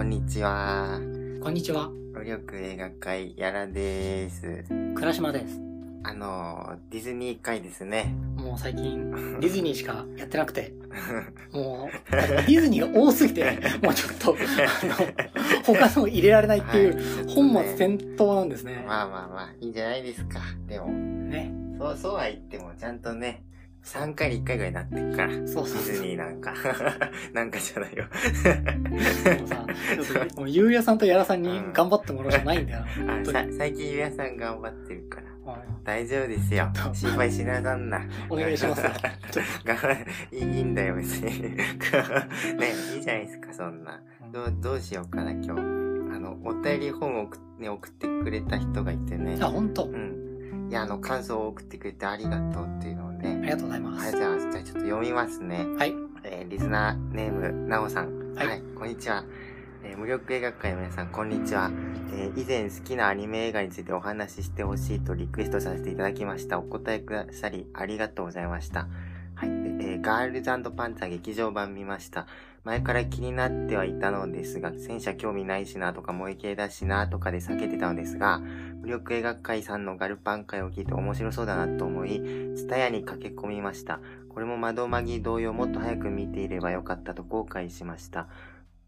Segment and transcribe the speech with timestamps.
[0.00, 0.98] こんにちは。
[1.42, 4.64] こんにちは、努力映画会やらです。
[4.94, 5.60] 倉島です。
[6.04, 8.14] あの、ディズニー会ですね。
[8.34, 9.10] もう最近、
[9.40, 10.72] ディズニーしかやってなくて、
[11.52, 13.44] もう、ディズニーが多すぎて、
[13.82, 14.94] もうちょっと、あの、
[15.62, 18.82] 他の入れられないっていう、本末転倒なんですね。
[18.88, 20.40] まあまあまあ、いいんじゃないですか。
[20.66, 21.52] でも、ね。
[21.78, 23.42] そう、そうは言っても、ちゃんとね、
[23.84, 25.28] 3回に1回ぐらいになってるから。
[25.28, 26.54] デそうそうィズニーなんか。
[27.32, 28.04] なんかじゃないよ。
[29.38, 29.66] もうさ、
[30.04, 32.84] ちょっと、もう、ゆうやさんとやらさんに頑張ってもらうしかないんだよ。
[33.08, 35.52] あ本当にさ最近皆さん頑張ってるから。
[35.52, 36.70] はい大丈夫ですよ。
[36.92, 38.02] 心配しなさんな。
[38.28, 38.82] お願いします
[40.30, 41.56] いいんだよ、別に。
[41.56, 41.64] ね、
[42.94, 44.00] いいじゃないですか、そんな。
[44.32, 45.50] どう、どうしようかな、今日。
[45.50, 45.54] あ
[46.18, 49.38] の、お便り本を送,、ね、送ってくれた人がいてね。
[49.40, 49.88] あ、本当う。
[49.96, 50.68] ん。
[50.70, 53.40] いや、あの、感想を送ってくれてありがとうっていうのをあね。
[53.42, 54.04] りがとうございます。
[54.04, 55.66] はい、じゃあ、じゃあちょっと読みますね。
[55.78, 55.94] はい。
[56.24, 58.34] えーリスナーネーム、なおさん。
[58.34, 59.24] はいはい、こんにちは。
[59.84, 61.70] えー無力映画界の皆さん、こんにちは。
[62.14, 66.58] えー以前好きなアニメ映画についてお話ししてほしいとリクエストさせていただきました。
[66.58, 68.88] お答えくださり、ありがとうございました。
[69.40, 69.48] はい。
[69.48, 72.26] えーガールズパンツァー劇場版見ました。
[72.62, 78.42] 前から気になってはいたのですが、戦車興味ないしなとか萌え系だしなとかで避けてたのですが、
[78.82, 82.20] 武力映画会さんのガルパン会を聞いて面白そうだなと思い、
[82.54, 84.00] ツタヤに駆け込みました。
[84.28, 88.28] これも窓マギ同様もっと早く見ていればよかったと後悔しました。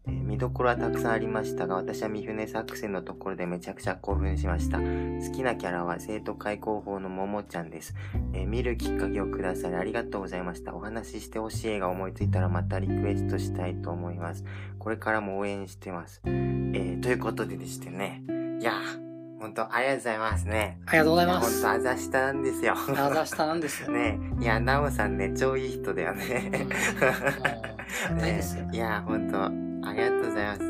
[0.07, 4.79] えー見どころはたくさんありましたが、私は三船作戦のところでめちゃくちゃ興奮しました。
[4.79, 4.83] 好
[5.33, 7.93] きなキャラは生徒会広報のももちゃんです。
[8.33, 10.73] えー見るきっかけをくださりありがとうございました。
[10.75, 14.43] お話ししてほしい映画を思いついたらまたリクエストしたいと思います。
[14.79, 16.21] これからも応援してます。
[16.25, 18.23] えーということででしてね。
[18.59, 20.79] いやー、ほんとありがとうございますね。
[20.87, 21.61] ありがとうございまほんす。
[21.61, 22.73] とあざしたなんですよ。
[22.75, 23.91] あざしたなんですよ。
[23.93, 26.51] ねいや、なおさんね、超いい人だようんね。
[26.51, 28.67] もう、ありがたいですよ。
[28.71, 29.51] いや、ほんと、
[29.85, 30.63] ありがとうございます。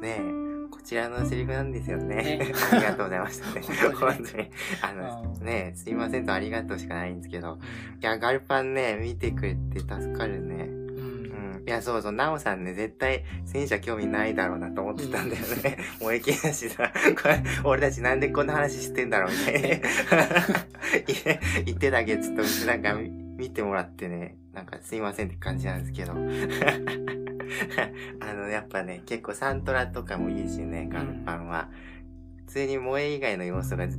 [0.00, 2.16] ねこちらのセリフなんですよね。
[2.16, 3.60] ね ありがとうございましたね。
[3.98, 4.50] 本本当に。
[4.80, 7.54] あの、うんねすいませんとありがとうしかないんですけど。
[7.54, 7.58] う
[8.00, 10.56] いや、ガルパンね、見てくれて助かるね。
[10.56, 11.64] んうんうん。
[11.66, 15.78] いや、そうそう、ナオさんね、絶対戦車興味ないだろうなと思ってたんだよね。
[16.00, 16.90] もう駅だしさ、
[17.20, 19.68] これ、俺たちなんでこんな話してんだろうみたいな。
[21.06, 26.14] 言言ってたけど、ちょっとなんか見見てもらってね、なんかすいませんって感じなんですけど。
[28.20, 31.68] あの、やっぱね、結構サントラとかもいいしね、ガルパンは。
[32.46, 33.98] 普通に萌え以外の要素が、萌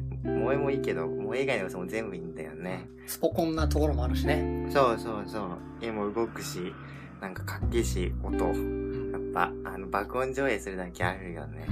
[0.51, 2.87] えもいいけど、萌え以外の要素も全部いいんだよね。
[3.05, 4.67] スポコンなところもあるしね。
[4.71, 5.57] そうそうそう。
[5.81, 6.73] 絵も動くし、
[7.21, 8.45] なんかかっけえし、音。
[8.45, 8.51] や
[9.19, 11.65] っぱ、あの、爆音上映するだけあるよね。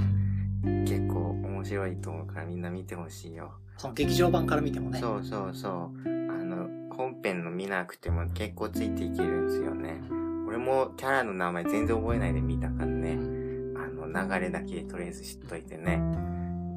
[0.84, 3.52] 結構面白いと思うからみんな見てほしいよ。
[3.76, 5.00] その劇場版から見てもね。
[5.00, 5.72] そうそうそう。
[6.08, 10.00] あの、本編の見なくても結構ついていけるんですよね。
[10.48, 13.16] 俺もキャラの名前全然覚えないで見たからうね。
[13.16, 14.06] んあの、
[14.38, 16.00] 流れだけとりあえず知っといてね。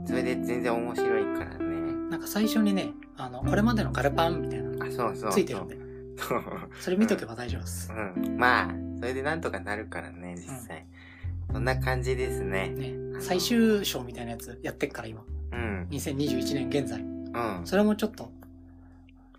[0.05, 2.09] それで全然面白いからね。
[2.09, 5.31] なんか最初にね、あの、これまでのガルパンみたいなのがあ、そうそう。
[5.31, 5.77] ついてるんで、
[6.17, 6.41] そう。
[6.81, 7.93] それ見とけば大丈夫です。
[7.93, 8.37] うん。
[8.37, 10.85] まあ、それでなんとかなるからね、実際。
[11.53, 12.67] そんな感じですね。
[12.69, 15.23] ね、最終章みたいなやつやってっから今。
[15.53, 15.87] うん。
[15.91, 16.99] 2021年現在。
[16.99, 17.61] うん。
[17.63, 18.33] それもちょっと、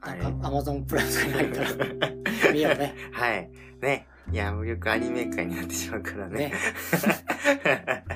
[0.07, 2.95] なんか Amazon プライムに入ったら見ようね。
[3.13, 3.51] はい。
[3.83, 4.07] ね。
[4.31, 6.53] いや、無力アニメ界になってしまうからねね。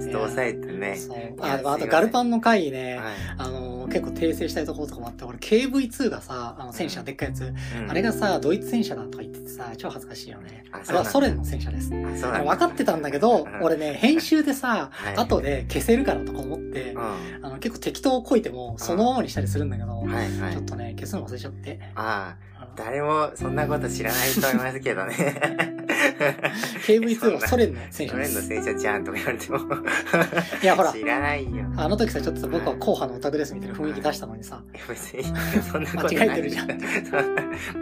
[0.00, 0.96] ちょっと抑えてね。
[0.96, 1.18] そう。
[1.18, 3.14] いあ、あとガルパンの回ね、はい。
[3.38, 10.64] あの、結構訂正したいところとかもあって、俺 KV2 がさ、あの戦車でっかいやつ、うんあれがさ、ドイツ戦車だとか言っててさ、超恥ずかしいよね。
[10.72, 11.90] ああれはソ連の戦車です。
[11.90, 17.02] 分かってたんだけどうん、俺ね、編集でさ、はい後で消せるからとか思ってうん。、
[17.42, 20.64] あの、結構適当をこいても、そのままにしたりするんだけど、はいはいちょっ。
[20.64, 21.80] とね、消すの忘れちゃって。
[21.94, 22.36] あ
[22.76, 25.74] 誰もそんなこと知らないと思いますけどね。
[26.86, 28.48] KV2 はソ連の戦車ソ連のです。
[28.48, 29.58] 戦車じゃんとか言われても。
[30.62, 31.64] いや、ほら、知らないよ。
[31.76, 35.24] あの時さ、ちょっとさ僕は硬派のオタクですみたいな雰囲気出したのにさ、別に、
[35.62, 36.14] そんなこと。
[36.14, 36.68] 間違えてるじゃん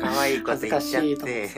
[0.00, 1.48] 可愛いこと言っちゃっ恥ずかしいと思て。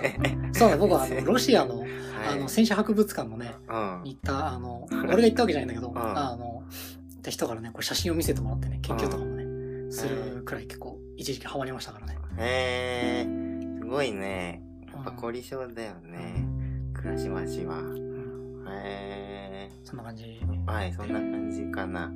[0.52, 1.88] そうだ、僕はあの、 ロシアの、はい
[2.32, 6.62] あの、戦車博物館のね、行った、あの、俺が行ったわけじゃないんだけど、んあの、
[7.10, 12.16] 行った人からね、これ写真を見せてもらってね、研究とかもね、するくらい結構、一時期ハマりましたからね。
[12.38, 14.62] へえー、すごいね。
[14.92, 16.46] やっぱうん凝り性だよね。
[16.94, 17.78] 倉島氏は。
[17.78, 20.24] うんへえそんな感じ？
[20.24, 20.64] ー。
[20.70, 22.12] はい、そんな感じかな。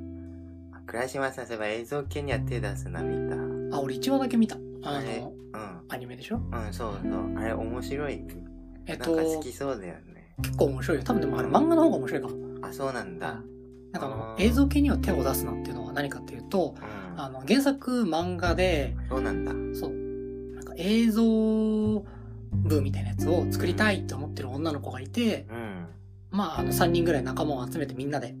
[0.73, 3.35] あ倉島さん、そういえば映像系には手出すな、見た。
[3.77, 4.57] あ、俺1話だけ見た。
[4.83, 5.19] あれ？
[5.21, 5.81] の、うん。
[5.89, 6.37] アニメでしょ？
[6.37, 7.37] うん、そうそう。
[7.37, 8.25] あれ、面白い。
[8.87, 10.35] えっなんか好と、きそうだよね。
[10.41, 11.03] 結構面白いよ。
[11.03, 12.35] 多分でもあれ漫画の方が面白いかも。
[12.67, 13.39] あ、そうなんだ。
[13.91, 17.19] なんかあの映像系には手を出すなっていうのは何かっていうと、うん。
[17.21, 19.51] あの、原作漫画で、そうなんだ。
[19.79, 19.91] そう、
[20.79, 21.23] 映像
[22.51, 25.85] 部みたいなやつを作りたいって思ってる女の子がいて、うん。
[26.31, 28.33] まあ、あの、3人ぐらい仲間を集めてみんなで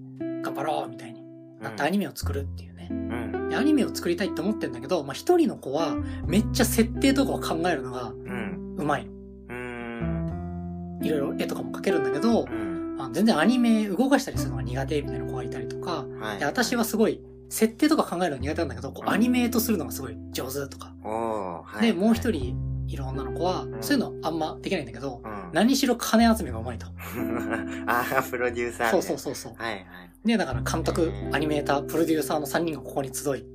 [0.43, 1.21] 頑張ろうみたいに
[1.61, 2.87] なってアニメを作るっていうね。
[2.89, 3.49] うん。
[3.49, 5.95] でアニメを作りたいって思ってんだけど、まあ、一人の子は
[6.25, 9.05] めっちゃ設定とかを考えるのがうまい。
[9.05, 10.99] うーん。
[11.01, 12.79] いろいろ絵とかも描けるんだけどう、ん。
[13.13, 16.39] 全然アニメ動かしたりするのが苦手みたいな子がいたりとか、はい。
[16.39, 20.93] で私はすごい設定とか考えるの苦手なんだけど、こううんアニメートするのがすごい上手とか。
[21.03, 21.87] はい。
[21.87, 22.55] で、もう一人
[22.87, 25.49] いる女の子は、んそういうのあんまできないんだけど、うん。
[25.53, 26.87] 何しろ金集めがうまいと。
[27.87, 29.53] あー、プロデューサーそうねそうそうそう。
[29.57, 29.83] はいはい。
[30.27, 33.45] で、だから監督アニメーター、プロデューサーの3人がここに集い。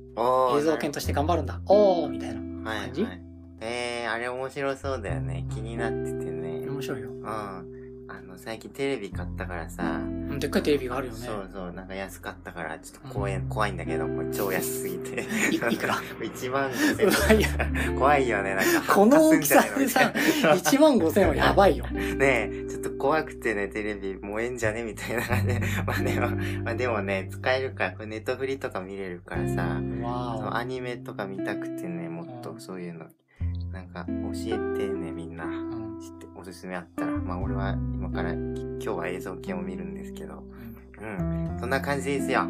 [0.57, 1.61] 映像研として頑張るんだ。
[1.67, 2.69] おーみたいな。
[2.69, 3.03] はい感じ？
[3.03, 3.21] はい。
[3.61, 5.45] えー、あれ面白そうだよね。
[5.49, 6.65] 気になっててね。
[6.67, 7.09] 面白いよ。
[7.11, 7.74] うん。
[8.19, 9.83] あの、最近テレビ買ったからさ。
[9.83, 11.19] うんでっかいテレビがあるよね。
[11.25, 15.25] そうそう、なんか安かったから、ちょっと怖い、怖いんだけど、もう超安すぎて。
[15.51, 15.95] いいくら？
[16.19, 18.93] 1万うわ5000いや怖いよね、なんか。
[18.93, 21.87] この大きさですさんじゃないのみたいな、1万5千はやばいよ。
[21.87, 24.83] ねえ、ちょっと怖くてね、テレビ燃えんじゃね？
[24.83, 25.61] みたいな感じで。
[25.87, 26.29] まあでも、
[26.65, 29.79] まあでもね、使えるから、これネットフリとか見れるからさ、
[30.51, 33.05] アニメとか見たくてね、もっとうんそういうの、
[33.71, 34.11] なんか教
[34.47, 35.45] えてね、みんな。
[35.45, 37.11] ーうん知って、おすすめあったら。
[37.11, 40.43] まあ俺は今から、き今日は映像系を見るんですけど。
[41.01, 41.57] うん。
[41.59, 42.41] そんな感じですよ。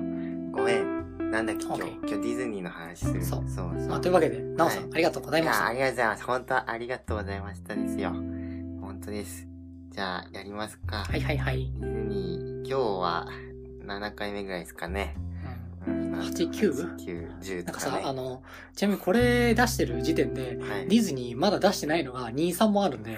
[0.52, 1.32] ごめん。
[1.32, 1.82] なんだっけ、今日。
[1.82, 3.24] 今日ディズニーの話する。
[3.24, 3.88] そうそうそう。
[3.88, 5.74] まあ、というわけで、なおさん、はいありがとうございましや、あた。
[5.74, 6.24] りがとうございます。
[6.26, 8.10] 本当ありがとうございましたですよ。
[8.12, 9.48] 本当です。
[9.92, 10.98] じゃあ、やりますか。
[10.98, 11.72] はいはいはい。
[11.80, 13.28] ディズニー、今日は
[13.86, 15.16] 7回目ぐらいですかね。
[15.88, 18.02] うん、8 9 9、10なんかとかね。
[18.04, 18.42] さ、あの、
[18.76, 20.88] ちなみにこれ出してる時点で、はい。
[20.88, 23.12] ディズニーまだ出してないのが2、3もあるんで、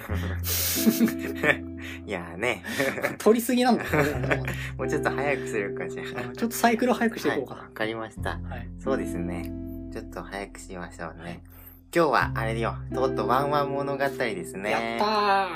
[2.06, 2.62] いやーね、
[3.18, 4.42] 取りすぎなんだよ ね。
[4.76, 7.70] もうちょっと早くするかじゃうんちょっとサイクル早くしていこうはい、わか。
[7.74, 8.30] かりました。
[8.30, 8.68] はい。
[8.82, 9.50] そうですね。
[9.92, 11.42] ちょっと早くしましょうね。
[11.94, 14.70] 今日は、あれよ、とうとうワンワン物語ですね。
[14.70, 15.04] やった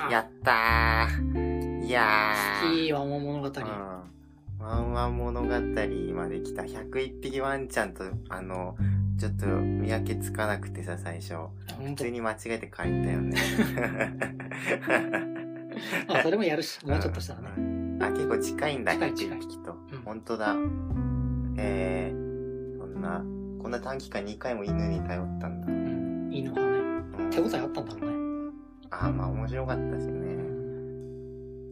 [0.08, 1.84] ーやったー。
[1.86, 2.72] いやー。
[2.74, 3.46] いいワンワン物語。
[3.46, 3.52] うん。
[4.62, 6.62] ワンワン物語まで来た。
[6.62, 8.76] 101匹ワンちゃんと、あの、
[9.18, 11.34] ちょっと見分けつかなくてさ、最初。
[11.84, 12.08] 普通。
[12.10, 13.36] に間違えて書いたよね。
[16.06, 17.48] ま あ、それもやるし、もうちょっとしたらね。
[17.56, 17.98] ね。
[18.04, 19.76] あ、結構近いんだ、近い近い101匹と。
[19.92, 20.56] うん本当だ。
[21.56, 23.18] えー、そんな、
[23.60, 25.66] こんな短期間2回も犬に頼ったんだ。
[25.66, 26.32] うん。
[26.32, 26.66] いいのかね。
[26.66, 28.52] うん手応えあったんだろうね。
[28.90, 30.21] あー、まあ面白かったしね。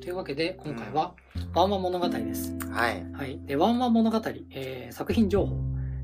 [0.01, 1.15] というわけで、今回は、
[1.55, 2.57] ワンワン物語です。
[2.71, 3.05] はい。
[3.13, 3.39] はい。
[3.45, 4.19] で、ワンワン物語、
[4.51, 5.57] えー、作品情報。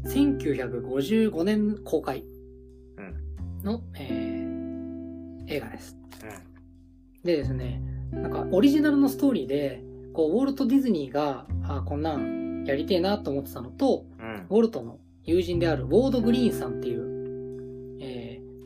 [0.05, 2.23] 1955年公開
[3.65, 5.97] の、えー、映画です。
[7.25, 7.81] でですね、
[8.13, 9.83] なんかオリジナルのストーリーで、
[10.13, 14.27] こう、ウォルト・ディズニーが、あこんなんやりてえなと思ってたのと、うん。
[14.27, 14.47] うん。
[14.51, 17.06] ウォルトの友人であるウォード・グリーンさんっていう、えー、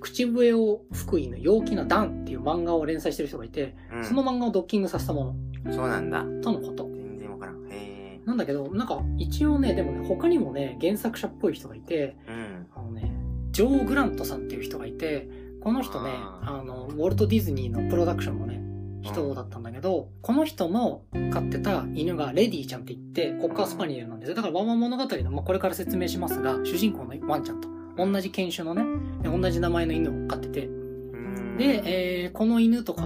[0.01, 5.37] 口笛を吹く犬陽気なダンっていう漫画を連載してる人がいて、うんその漫画をドッキングさせたも
[5.71, 6.23] そうなんだ。
[6.25, 6.89] のとのこと。
[6.95, 7.67] 全然わからん。
[7.71, 12.17] へなんだけど、なんか一応ね、でもね、他にもね、原作者っぽい人がいて、え。
[12.29, 12.67] うん。
[12.75, 13.13] あのね、
[13.53, 15.29] ジョー・グラントさんっていう人がいて、
[15.61, 18.63] この人ね、ああの、ウォルト・ディズニーのプロダクションのね、
[19.03, 24.35] 人だったんだけど、この人の飼ってた犬がレディちゃんって言って、コッカースパニエルなんですよ。
[24.35, 27.69] だからワンワン物語の、まあ、これから説明しますが、主人公のワンちゃんと
[28.07, 28.85] 同じ犬種のね、
[29.23, 30.71] で同じ名前の犬を飼ってて、う
[31.17, 31.83] んで、
[32.25, 33.03] えーこの犬とか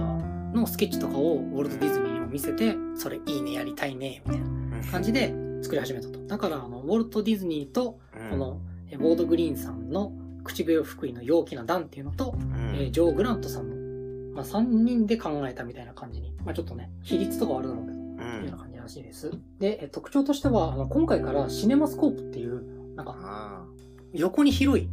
[0.53, 4.41] のスケッチとかをウォルト・ディズニーにも見せて、それいいね、やりたいね、みたい
[4.81, 6.19] な感じで作り始めたと。
[6.25, 13.75] だから、あの、ウォルト・ディズニーと、うんこの、えーボード・グリーンさんの口笛を吹く犬陽気なダンっていうのと、うんえージョー・グラントさんの、
[14.35, 18.01] まあ、3人で考えたみたいな感じに、まあ、ちょっとね、比率とかはあるだろうけど、う。
[18.01, 19.31] っていうんような感じらしいです。
[19.59, 23.65] で、えー特徴としては、あの、今回からシネマスコープっていう、なんか、あ
[24.15, 24.87] 横に広い。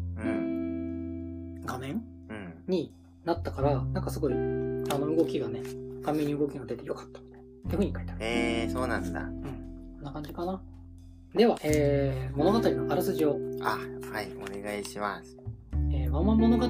[1.64, 2.55] 画面うん。
[2.67, 2.93] に
[3.25, 5.62] なったから、なんかすごい、あの、動きがね、
[6.02, 7.43] 画面に動きが出てよかったみたいな。
[7.43, 8.21] っていう風に書いてある。
[8.21, 9.21] えー、そうなんだ。
[9.21, 9.97] うん。
[9.97, 10.61] こんな感じかな。
[11.35, 13.79] では、えー、物語のあらすじを、あ、
[14.12, 15.37] はい、お願いします。
[15.93, 16.64] えー、ワンワン物語、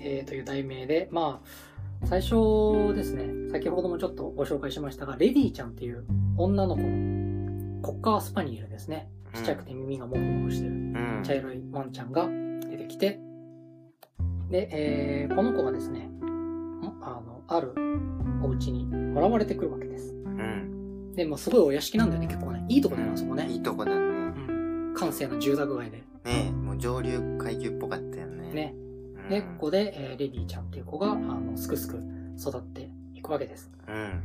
[0.00, 6.04] えー、という題名で、まあ、最初ですね、先ほどもちょっとご紹介しましたが、レディちゃんっていう
[6.36, 9.08] 女の子のコッカースパニエルですね。
[9.34, 11.20] ちっちゃくて耳がモフモフしてるうん。
[11.22, 12.28] 茶色いワンちゃんが
[12.70, 13.20] 出てきて、
[14.50, 17.72] で、えー、この子がですね、んあの、ある
[18.42, 20.12] お家にもらわれてくるわけです。
[20.12, 21.12] うん。
[21.14, 22.64] で、もうすごいお屋敷なんだよね、結構ね。
[22.68, 23.46] いいとこだよな、そこね。
[23.50, 23.96] いいとこだね。
[23.96, 24.94] うん。
[24.94, 26.02] 閑静な住宅街で。
[26.24, 28.52] ねもう上流階級っぽかったよね。
[28.52, 28.74] ね。
[29.24, 29.28] うん。
[29.28, 31.98] で、ここで、えーレディちゃんっていう子が、あの、すくすく
[32.38, 33.70] 育っていくわけです。
[33.86, 34.22] うん。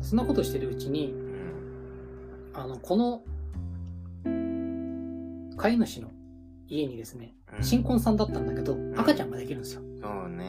[0.00, 2.50] そんなことしてるうちに、うん。
[2.54, 3.22] あの、この、
[5.58, 6.10] 飼い主の
[6.68, 9.82] 家にですね、うん新婚さんだったんだけど、赤ちゃんができるんですよ。
[10.00, 10.46] そうね。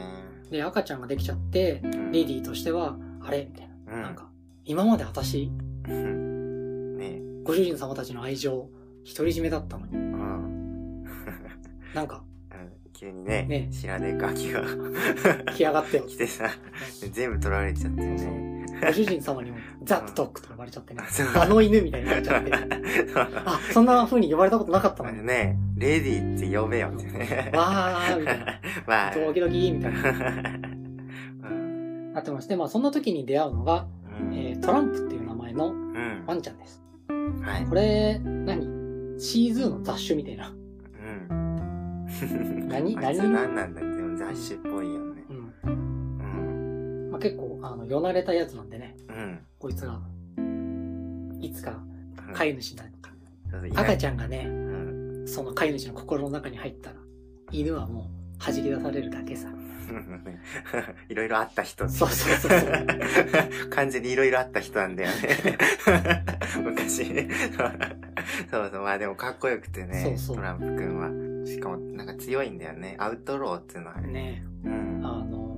[0.51, 3.47] で、赤ちゃんができちゃって、うんレディとしては、あれ？
[3.51, 3.93] みたいな。
[3.95, 4.01] うん。
[4.01, 4.29] なんか、
[4.65, 5.49] 今まで私、
[5.87, 8.69] ねご主人様たちの愛情、
[9.15, 9.95] 独り占めだったのに。
[9.95, 11.03] うん。
[11.95, 12.23] なんか、
[12.99, 14.61] 急にね、ね知らねえガキが
[15.55, 16.03] 来やがってよ。
[16.03, 16.49] 来てさ、
[17.13, 18.65] 全部取られちゃってね。
[18.85, 21.03] ご主人様にも、ザットドッグと呼ばれちゃってね。
[21.33, 22.51] あの犬みたいになっちゃって。
[23.45, 25.57] あ、そんな風に呼ばれたことなかったのね。
[25.77, 27.51] レディって呼べよってね。
[27.55, 28.45] わーみたいな。
[28.85, 29.15] わー。
[29.27, 30.01] ドキドキみたいな。
[32.15, 33.87] なってまして、まあそんな時に出会うのが、
[34.21, 35.73] うん、えー、トランプっていう名前の
[36.27, 36.83] ワンちゃんです。
[37.07, 37.65] うん、はい。
[37.65, 38.67] これ、何？
[39.17, 40.53] シーズーの雑種みたいな。
[42.25, 42.67] うん。
[42.67, 43.17] 何何？
[43.17, 45.23] 何なんだでも雑種っぽいよね。
[45.29, 45.53] うん。
[45.67, 47.11] うん。
[47.11, 48.95] まあ結構、あの、よなれたやつなんでね。
[49.09, 49.39] うん。
[49.57, 49.99] こいつが、
[51.41, 51.79] いつか
[52.33, 53.81] 飼い主になるのか。
[53.81, 54.49] 赤ちゃんがね、う
[55.23, 56.95] ん、その飼い主の心の中に入ったら、
[57.51, 58.09] 犬はも
[58.39, 59.49] う弾き出されるだけさ。
[61.09, 61.89] いろいろあった人。
[61.89, 63.69] そうそうそうそう。
[63.71, 65.57] 完全にいろいろあった人なんだよね。
[66.63, 67.05] 昔。
[68.51, 71.28] そうそう、まあでもかっこよくてね、そうそうトランプくんは。
[71.49, 72.95] しかもなんか強いんだよね。
[72.99, 74.43] アウトローっていうのはね。
[74.63, 75.01] うん。
[75.03, 75.57] あの、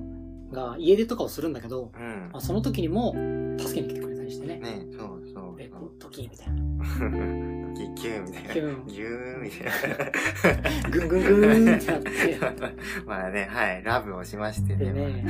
[0.50, 3.12] が家出とかをするんだけど、うん、まあ、その時にも
[3.58, 4.58] 助けに来てくれたりしてね。
[4.58, 6.62] ねそうそうえ、時みたいな。
[7.74, 8.54] 時キューみたいな。
[8.54, 10.90] ギューみたいな。
[10.90, 12.38] ぐんぐんぐーんってなって。
[13.06, 14.92] まあね、はい、ラブをしましてね。
[14.92, 15.24] ね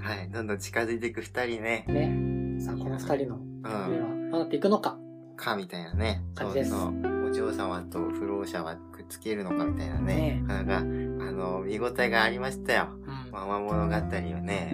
[0.00, 1.84] はい、どんどん近づいていく二人ね。
[1.88, 2.60] ね。
[2.60, 3.62] さあ、この二人の、うん。
[3.62, 3.88] は、
[4.30, 4.98] どうなっていくのか。
[5.36, 6.22] か、みたいなね。
[6.34, 6.70] 感じです。
[6.70, 7.18] そうそう。
[7.28, 8.76] お嬢様と不老者は
[9.08, 10.42] つけるのかみたいなね。
[10.46, 12.88] なかなか、あの、見応えがありましたよ。
[12.92, 13.98] うん、ママ物語を
[14.40, 14.70] ね。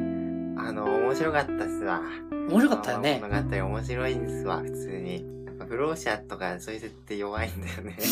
[0.57, 2.01] あの、面白かったっすわ。
[2.31, 3.21] 面白かったよね。
[3.23, 5.25] 物語面白いんですわ、普通に。
[5.47, 7.97] やっぱ不老者とかそういう設定弱いんだよね。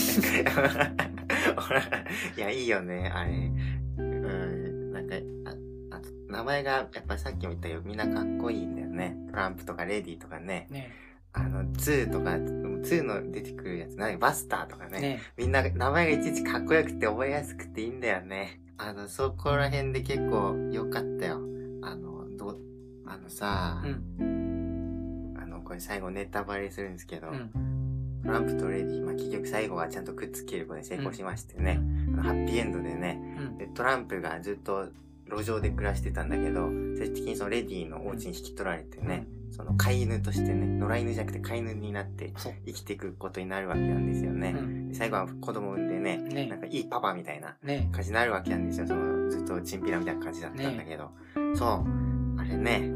[2.36, 3.50] いや、いいよね、あれ。
[3.98, 9.16] うん、なんか、あ、あと、名前が、やっぱさっきも言ったよみんなかっこいいんだよね。
[9.30, 10.66] トランプとかレディとかね。
[10.70, 10.92] ね
[11.34, 15.00] あの、2とか、2の出てくるやつ、何バスターとかね。
[15.00, 15.22] ね。
[15.36, 18.60] みんな名前がいちいちかっこよくて覚えやすくていいんだよね。
[18.76, 21.40] あの、そこら辺で結構良かったよ。
[21.82, 22.58] あの、ど、
[23.06, 33.20] あのさ、うん、あの、これ最後ネタバレするんですけど、うん、トランプとレディ、まあ、結局最後はちゃんとくっつけることに成功しましてね、うん、ハッピーエンドでね、
[33.58, 34.88] で、トランプがずっと
[35.32, 42.32] 路上で暮らしてたんだけど、最終的にそのレディのお家に引き取られてね、その飼い犬としてね、野良犬じゃなくて飼い犬になって
[42.66, 44.54] 生きていくことになるわけなんですよね。
[44.56, 47.56] うん、最後は子供産んでね、ねなんかいいパパみたいな
[47.92, 48.86] 感じになるわけなんですよ。
[48.86, 51.04] そのずっとチンピラみたいな感じだったんだけど。
[51.04, 51.10] ね、
[51.54, 52.40] そう。
[52.40, 52.90] あれね、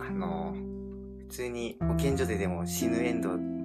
[0.00, 0.54] あの、
[1.18, 3.55] 普通に保健所ででも死ぬエンド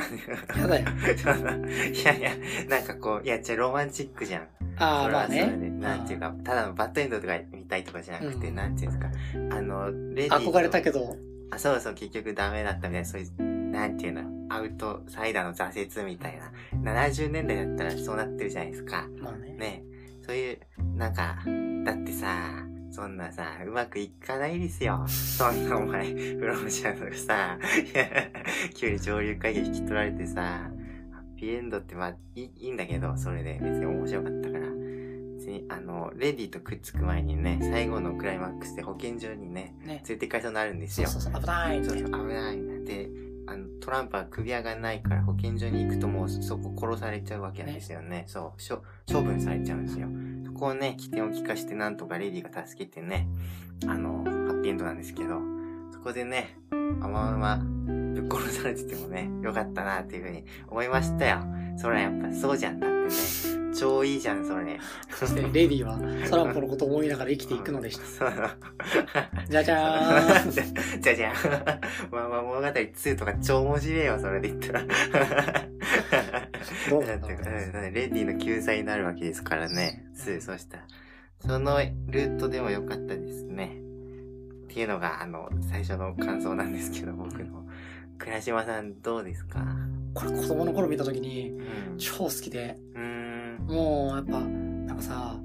[0.00, 0.86] やだよ。
[1.92, 2.30] いやいや、
[2.68, 4.42] なんかこう、いや、じゃロマンチックじゃん。
[4.78, 5.46] ああ、まあね。
[5.46, 11.16] なんていうか、ただのバッドエンドとか見たいとかじゃなくて、うん、なんていうんですか、あの、レディ憧れたけど。
[11.50, 16.92] あ、そうそう、結局ダメだったみたいな、そういう、なんていうの、アウトサイダーの挫折みたいな。
[16.92, 19.08] 70年代だったらそうなってるじゃないですか。
[19.18, 19.52] まあね。
[19.54, 19.82] ね。
[20.24, 20.58] そういう、
[20.96, 21.38] なんか、
[21.84, 25.04] だってさ、そんなさ、うまくいかないですよ。
[25.08, 27.58] そんなお前、プロモションとかさ、
[28.74, 30.70] 急に上流会議引き取られてさ、
[31.36, 34.66] ピーエンドってまあいいんだけど、それで別に面白かったから。
[35.36, 41.08] 別に、あの、レディとくっつく前にね、最後のクライマックスで保健所にね、ね連れて帰そうになるんですよ。
[41.08, 43.10] そうそうそう、危ないそうそう、危ないで、
[43.46, 48.08] あの、トランプは首輪がないから保健所に行くともうそこ殺されちゃうわけなんですよね。
[48.08, 50.08] ねそう、処、処分されちゃうんですよ。
[50.56, 53.28] ここをね、起点を聞かしてなんとかレディが助けてね、
[53.86, 55.38] あの、ハッピーエンドなんですけど、
[55.92, 56.56] そこでね、
[57.00, 57.56] あままま
[58.14, 61.38] ぶっ殺されててもね、よかったなっていうふうに思いましたよ。
[61.76, 63.12] それはやっぱそうじゃんだってね。
[63.78, 64.78] 超いいじゃん、それ。
[65.10, 68.32] そして、レディは、サランポのことを思いながら生きていくのでした。
[69.48, 70.50] じゃじゃーん。
[70.50, 72.10] じゃじゃーん。
[72.10, 74.80] まあまあ物語2とか超面白いよ、それで言ったら。
[76.88, 77.16] どうな
[77.90, 80.06] レディの救済になるわけですからね。
[80.16, 80.84] 2、そうしたら。
[81.40, 83.76] そのルートでも良かったですね。
[84.76, 87.64] っていうのが、あの、最初の感想なんですけど、僕の。
[88.18, 89.64] 倉島さん、どうですか？
[90.12, 91.58] これ子供の頃見た時に、
[91.96, 95.40] 超好きで、うん、もう、やっぱ、なんかさ、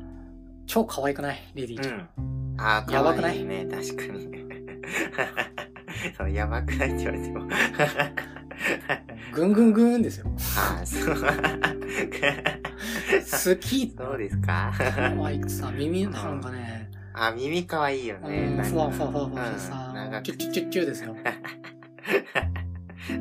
[0.66, 1.40] 超可愛くない？
[1.56, 2.10] レディーちゃん。
[2.18, 2.22] う
[2.58, 3.42] ん、ああ、やばくない？
[3.46, 4.30] ね、確かに。
[6.18, 7.48] そう、やばくないって言われても。
[9.32, 10.26] ぐんぐんぐんですよ。
[10.58, 11.16] ああ、そう。
[11.16, 11.22] 好
[13.62, 13.94] き。
[13.98, 14.74] そうですか？
[14.76, 18.62] 可愛くさ、耳なんかね、あ、耳かわいいよね。
[18.64, 21.16] ふわふわふわふわしてさ、チュッチュッチュッチュですよ。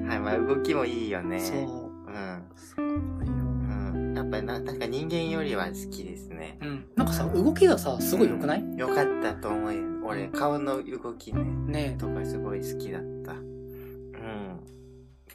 [0.06, 1.40] はい、まあ動きもいいよね。
[1.40, 1.56] そう。
[1.58, 2.44] うん。
[2.54, 2.94] すごいよ。
[2.94, 4.14] うん。
[4.14, 6.58] やっぱりな、確か人間よりは好きですね。
[6.60, 6.84] うん。
[6.96, 9.80] なんかさ、動きがさ、すごい良くない、良、かったと思うよ。
[10.04, 11.42] 俺、顔の動きね。
[11.66, 13.32] ねとかすごい好きだった。
[13.32, 14.60] うん。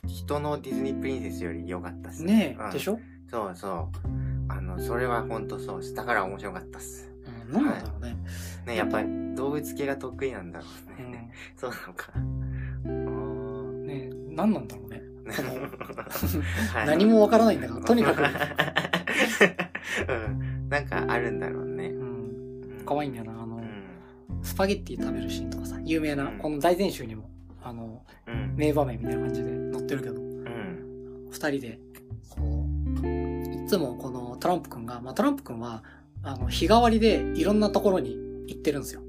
[0.07, 2.33] 人のディズニープリンセスより良かったっすね。
[2.33, 2.99] ねえ、うん、でしょ？
[3.29, 4.07] そうそう。
[4.49, 5.93] あの、それはほんとそうす。
[5.93, 7.14] だから面白かったっす。
[7.49, 8.07] うん、なんだろうね。
[8.09, 11.31] はい、ねやっぱり動物系が得意なんだろうね。
[11.55, 12.11] うん、 そうなのか。
[13.85, 15.01] ね何なんだろうね。
[16.85, 18.21] 何もわからないんだから、とにかく。
[20.11, 20.69] うん。
[20.69, 21.87] なんかあるんだろうね。
[21.87, 22.83] うん。
[22.85, 23.41] 可愛いんだよな。
[23.41, 23.61] あの、
[24.43, 27.29] スパゲッティ食べるシーンとかさ、有名な、この大全集にも、
[27.63, 28.03] あの、
[28.55, 30.21] 名場面みたいな感じで載ってるけど、
[31.31, 31.79] 二人で、
[32.29, 32.67] こ
[33.03, 35.83] う、いつもこのトランプくんが、まあトランプくんは、
[36.25, 38.17] あの、日替わりでいろんなところに
[38.47, 39.01] 行ってるんですよ。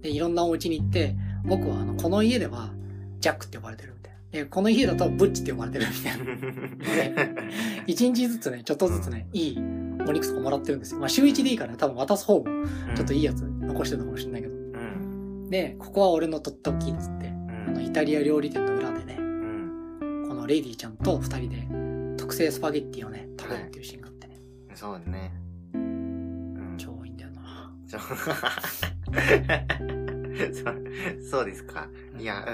[0.00, 2.70] で、いろんなお家に行って、僕はあの、この家では、
[3.20, 4.18] ジャックって呼ばれてるみたいな。
[4.30, 6.24] で、この家だとブッチって呼ばれてるみたいな。
[7.14, 7.28] で、
[7.86, 9.58] 一日ずつね、ちょっとずつね、いい
[10.06, 11.00] お肉とかもらってるんですよ。
[11.00, 12.44] まあ週一でいいからね、多分渡す方も、
[12.94, 14.54] ちょっといいやつ残してるのかもしれないけど。
[15.50, 19.16] で、ここは俺のとっておきっつって、あの、イタリア料理店の裏でね、
[20.28, 24.40] このレイディちゃんと二人で特製スパゲッティをね、食べるっていうシーンがあってね。
[24.74, 25.32] そうね。
[27.86, 28.00] そう
[31.30, 31.88] そうですか。
[32.18, 32.50] いや、う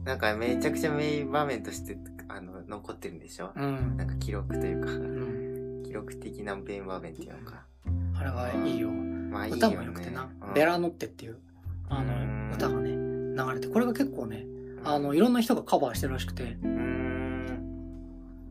[0.00, 0.04] ん。
[0.04, 3.52] なんかめちゃくちゃ名場面として、あの、残ってるんでしょ？
[3.54, 3.96] うん。
[3.96, 7.66] なんか記録というか、うん、記録的な名場面っていうのか。
[8.18, 8.90] あれはいいよ。
[8.90, 9.66] まあいいよ、ね。
[9.66, 10.28] 歌も良くてな。
[10.54, 11.38] ベラノッテっていう、
[11.88, 14.46] あの、歌がね、流れて、これが結構ね、
[14.84, 16.56] あの、いろんな人がカバーしてるらしくて、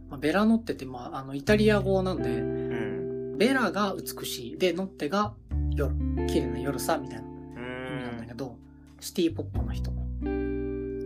[0.10, 4.58] まあ、ベラノッテって、まあ、あの、イタリア語なんで、ベラが美しい。
[4.58, 5.34] で、ノッテが
[5.78, 5.94] 夜。
[6.28, 8.58] 綺麗な夜さ、みたいな意味なんだけど、
[9.00, 9.92] シティポップの人。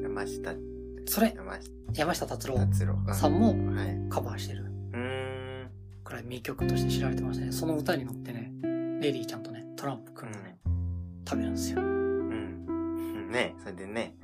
[0.01, 0.55] 山下。
[1.05, 1.35] それ
[1.93, 2.57] 山下達郎
[3.13, 3.55] さんも
[4.09, 4.71] カバーしてる。
[6.03, 7.51] くらい名曲として知られてましたね。
[7.51, 8.51] その歌に乗ってね、
[9.01, 10.57] レディーちゃんとね、トランプくんがね、
[11.27, 11.81] 食べるんですよ。
[13.31, 14.15] ね、それでね。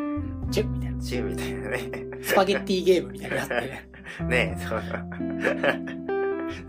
[0.52, 1.02] チュッみたいな。
[1.02, 2.08] チュッみたいなね。
[2.22, 3.90] スパゲッティゲームみたいなのって。
[4.28, 6.07] ねそう。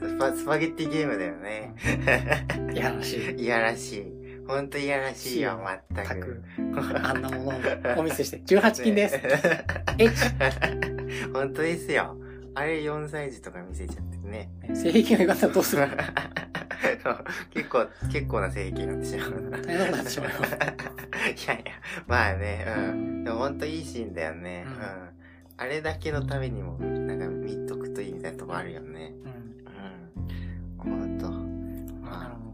[0.01, 1.75] スパスパゲッティゲームだよね。
[2.73, 3.43] いやらしい。
[3.43, 4.13] いやらしい。
[4.47, 6.43] ほんといやらしいよ、まったく。
[7.03, 7.53] あんなものを
[7.99, 8.39] お見せして。
[8.47, 9.21] 18金です。
[9.99, 10.09] え
[11.33, 12.17] ほんとですよ。
[12.55, 14.51] あれ4歳児とか見せちゃってね。
[14.75, 15.87] 性癖が良かったらどうする？
[17.51, 19.51] 結構、結構な性癖になってしまう。
[19.63, 20.27] 大変なことなってしま。
[20.27, 21.73] いやいや、
[22.07, 23.25] まあね、うん。
[23.25, 24.65] でもほんといいシーンだよね。
[24.67, 24.73] うん。
[24.73, 24.81] うん、
[25.57, 29.13] あれだけのためにも、なんか見とくといいみたいなとこあるよね。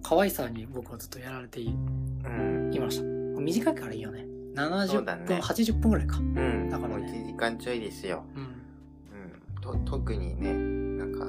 [0.05, 3.03] 可愛さに僕はずっとやられてい,、うん、いました。
[3.41, 4.27] 短いからいいよね。
[4.55, 6.19] 70分、ね、80分ぐらいか。
[6.19, 6.71] うん。
[6.71, 7.03] だからね。
[7.03, 8.25] もう1時間ちょいですよ。
[8.37, 8.43] うん。
[8.43, 9.61] うん。
[9.61, 10.53] と、特にね、
[10.99, 11.27] なんか、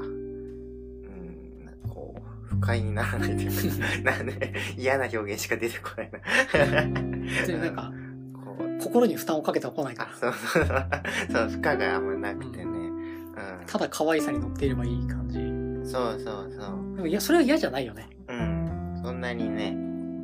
[2.43, 7.57] 不快にならないというか、 なんで、嫌な表現しか出てこないな。
[7.57, 7.91] なんか、
[8.33, 10.15] こう、心に負担をかけてはこないから。
[10.15, 10.87] そうそうそう。
[11.31, 12.65] そう、負荷があんまなくてね。
[12.65, 13.65] うん。
[13.65, 15.39] ただ可愛さに乗っていればいい感じ。
[15.89, 16.61] そうそうそ
[16.93, 16.95] う。
[16.95, 18.09] でもいや、それは嫌じゃないよね。
[18.29, 18.54] うん。
[19.05, 19.75] そんなにね。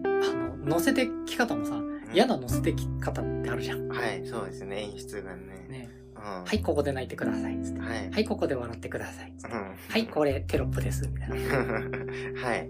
[0.04, 1.80] あの、乗せてき方もさ、
[2.12, 3.88] 嫌な乗せてき方ってあるじゃん。
[3.90, 5.68] はい、そうですね、演出がね。
[5.70, 5.90] ね。
[6.16, 7.60] はい、ここで泣いてください。
[7.62, 7.80] つって。
[7.80, 8.10] はい。
[8.10, 9.34] はい、ここで笑ってください。
[9.38, 9.56] つって。
[9.56, 11.08] はい、これテロップです。
[11.08, 11.36] みたいな。
[12.42, 12.70] はい。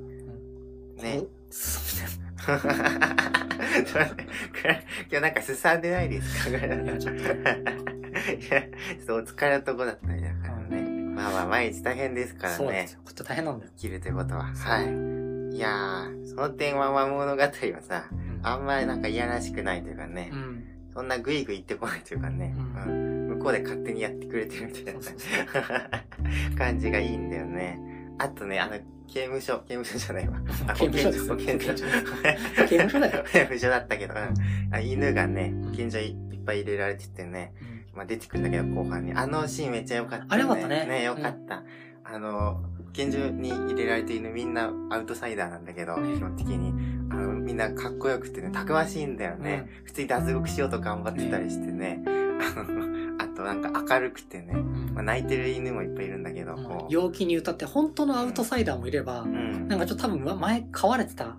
[1.02, 1.24] ね。
[1.50, 1.84] そう
[2.46, 3.16] みたいな。
[5.10, 6.58] 今日なんかすさんでないですか？
[6.58, 7.24] いや、ちょっと。
[7.24, 10.82] ちょっとお疲れのとこだったりだからね。
[11.16, 12.56] まあまあ、毎日大変ですからね。
[12.58, 13.00] そうですよ。
[13.24, 13.72] 大変なんだよ。
[13.78, 14.44] 生きるということは。
[14.44, 15.21] はい。
[15.52, 17.50] いやー、その点はま物語は
[17.82, 18.06] さ、
[18.44, 20.30] あんまりなんかいやらしくないというかね。
[20.34, 20.64] うん。
[20.94, 22.54] そんなグイグイ言ってこないというかね。
[22.86, 23.28] うん。
[23.38, 27.80] 向こうで勝手にやってくれてるみたいな感じがいいんだよね。
[28.18, 30.42] あとね、あの、刑務所、刑務所じゃないわ。
[30.68, 31.74] あ、保健所、保健所。
[31.74, 33.24] 刑務所だよ。
[33.32, 37.54] 刑務所だったけど、うん、あ犬がね、保健所いっぱい入れられててね、
[37.92, 39.14] うん、まあ出てくるんだけど、後半に。
[39.14, 40.28] あのシーンめっちゃ良かった、ね。
[40.30, 40.86] あれよかったね。
[40.86, 41.58] ね、良かった。
[41.58, 46.74] うん、あの、保健所に入れられているみんなアウトサイダーなんだけど、ね、基本的に。
[47.10, 49.70] あの、みんなかっこよくてね、たくましいんだよね。
[49.86, 52.04] 普通に脱獄しようと頑張ってたりしてね。
[52.06, 52.92] あの、
[53.42, 54.54] となんか明るくてね、
[54.94, 61.36] まあ、泣いてる犬もいっぱいいるんだけど、こう陽気に歌って本当のアウトサイダーもいれば、うん、なんかちょっと多分前飼われてた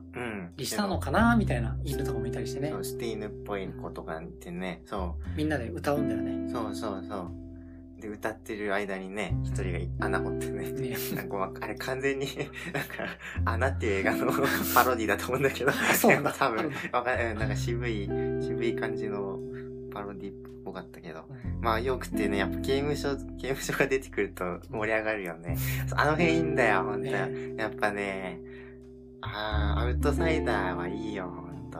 [0.57, 2.71] りしたのかなみたいな犬とかもいたりしてね。
[2.71, 5.37] そう、捨て犬っぽい子とかってね、そう。
[5.37, 6.53] みんなで歌うんだよね。
[6.53, 7.42] そうそうそう。
[8.03, 10.73] で、歌ってる間にね、一人が穴掘ってね。
[10.73, 12.27] ね なんか、あれ完全に、
[12.75, 13.07] なんか、
[13.45, 14.33] 穴っていう映画の
[14.75, 15.71] パロディだと思うんだけど。
[15.95, 16.23] そう。
[16.37, 17.35] 多分、わかんない。
[17.37, 18.07] なんか渋い、
[18.41, 19.39] 渋い感じの
[19.93, 20.35] パロディっ
[20.65, 21.25] ぽかったけど。
[21.29, 25.57] うん、まあよくてね、やっぱ刑務所、刑務所が出てくると盛り上がるよね。
[25.95, 26.99] あの辺いいんだよ、ほんと。
[27.03, 28.41] ね、やっぱね、
[29.21, 31.79] ああ、アウトサイダーはいいよ、ほんと。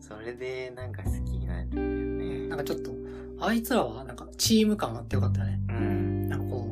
[0.00, 2.48] それでなんか好きになるよね。
[2.48, 3.01] なんかちょっと、
[3.44, 5.60] あいつらはなんかチーム感あってよかったよね。
[5.68, 6.28] うん。
[6.28, 6.68] なんかこ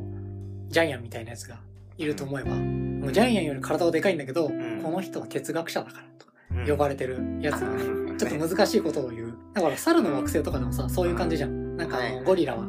[0.69, 1.59] う、ジャイアンみたいなやつが
[1.99, 6.33] いると思えば、うん、もうジャイアンより体はでかいんだけど、うん、この人は哲学者だからとか、
[6.71, 7.83] 呼ばれてるやつがね、
[8.17, 9.35] ちょっと難しいことを言う。
[9.53, 11.77] だから猿の惑星とかでもさ、そういう感じじゃん。
[11.77, 12.67] なんかあの、ゴリラは、あ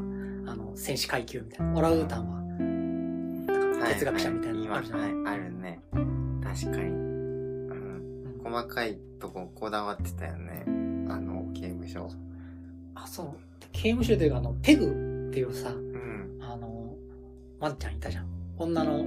[0.56, 1.74] の、戦士階級みたいな。
[1.78, 2.42] オラウータンは、
[3.88, 5.80] 哲学者みたいなのあるじゃない、はいはい、あるね。
[6.44, 7.02] 確かに。
[8.44, 10.64] 細かいとここだわってたよね。
[11.08, 12.10] あの、刑務所。
[12.96, 13.51] あ、そう。
[13.82, 14.86] 刑務所でいうあの、ペグ
[15.30, 16.94] っていうさ、うん、あの、
[17.60, 18.28] ワンちゃんいたじゃん。
[18.60, 18.98] 女の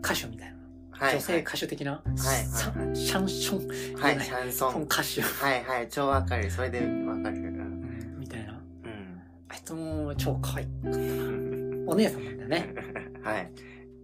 [0.00, 0.56] 歌手みたいな。
[0.92, 3.56] はい、女性歌手的な、はいシャンショ
[3.92, 4.84] ン、はい、シャンソン。
[4.84, 5.20] 歌手。
[5.20, 6.50] はいはい、超わかる。
[6.50, 7.36] それでわかる。
[7.36, 8.52] うん、みたいな。
[8.52, 9.22] うん。
[9.50, 10.96] あいつも超可愛かったな。
[11.86, 12.74] お姉さんなんだよね。
[13.22, 13.50] はい。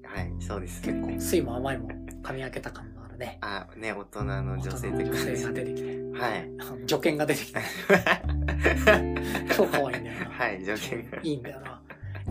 [0.04, 0.92] はい、そうです、ね。
[0.92, 1.88] 結構、酸いも甘いも
[2.22, 3.38] 噛み分けた感ね。
[3.40, 5.20] あ、ね、大人の女性って感じ。
[5.22, 5.88] 女性が出てきて。
[6.18, 6.50] はい。
[6.88, 7.60] 助犬が出てきて。
[9.56, 10.30] 超可愛いんだよな。
[10.30, 11.18] はい、助犬が。
[11.22, 11.80] いいんだよな。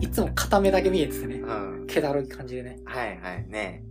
[0.00, 1.36] いつも片目だけ見えててね。
[1.36, 1.52] う
[1.84, 1.86] ん。
[1.86, 2.78] 気だるい感じでね。
[2.84, 3.82] はいはいね。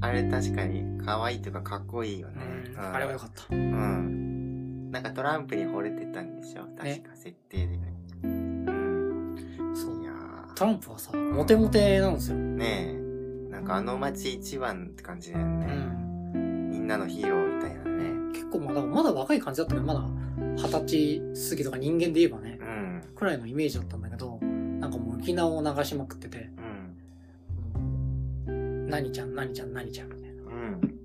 [0.00, 2.34] あれ確かに可愛いというかかっこいいよね。
[2.76, 3.54] うん、あれはよかった。
[3.54, 4.90] うん。
[4.90, 6.62] なんかトランプに惚れてたんでしょ？
[6.76, 7.92] 確か設定でね。
[8.22, 9.36] うん。
[9.74, 10.02] そう。
[10.02, 10.12] いや
[10.54, 12.36] トランプはさ、モテモテなんですよ。
[12.36, 13.50] ねえ。
[13.50, 15.66] なんかあの街一番って感じだよね。
[15.66, 16.03] うん。
[16.84, 18.32] んなのヒーローみたいなね。
[18.32, 20.04] 結構まだ、まだ若い感じだったけど、まだ
[20.56, 26.50] 二十歳過ぎとか人間で言えばね、うん、くらいのイメージだったんだけど、なんかもう沖縄を流しまくってて、
[28.46, 30.42] うん、何ちゃん、何ちゃん、何ちゃんみたいな。
[30.42, 30.98] うん、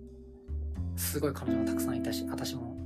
[0.96, 2.78] すごい彼女がたくさんいたし、私も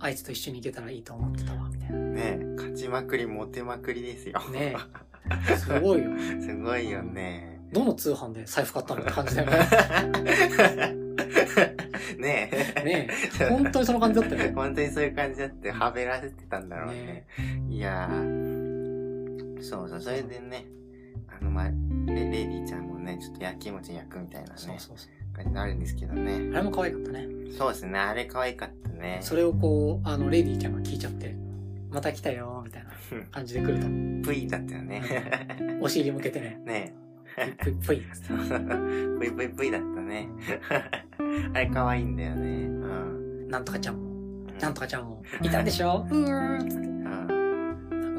[0.00, 1.98] あいつと一緒に行けたらいいと思ってたわ、みたいな。
[1.98, 4.40] ね勝ちまくり、モテまくりですよ。
[4.50, 4.76] ね
[5.56, 6.10] すごいよ。
[6.40, 7.60] すごいよね。
[7.72, 11.04] どの通販で財布買ったのって感じだよね。
[12.18, 12.84] ねえ。
[12.84, 13.08] ね
[13.40, 13.48] え。
[13.48, 14.52] 本当にその感じだったよね。
[14.56, 17.02] 本当にそういう感じだって、はべらせてたんだろうね。
[17.02, 17.26] ね
[17.68, 20.66] いやー、そうそう、それでね、
[21.28, 21.70] あの、まあ、
[22.06, 24.54] レレディちゃんもね、ちょっと焼き餅焼くみたいなね。
[24.56, 25.18] そうそうそう。
[25.34, 26.50] 感じになるんですけどね。
[26.54, 27.26] あれも可愛かったね。
[27.56, 29.18] そうですね、あれ可愛かったね。
[29.22, 31.34] それをこう、あの、レディちゃんが聞いちゃって、
[31.90, 32.90] また来たよ、みたいな
[33.30, 33.86] 感じで来ると。
[34.24, 35.02] ぷいだったよね。
[35.80, 36.60] お尻向けてね。
[36.66, 37.07] ね
[37.58, 38.02] ぷいぷい。
[39.18, 40.28] ぷいぷいぷいだったね。
[41.54, 42.66] あれ可愛いんだよね。
[42.66, 42.68] う
[43.46, 43.48] ん。
[43.48, 46.06] なんとかちゃんも、なんとかちゃんも、いたんでしょ？
[46.10, 46.86] うーんつって。
[46.86, 47.04] うん。
[47.04, 47.34] なんか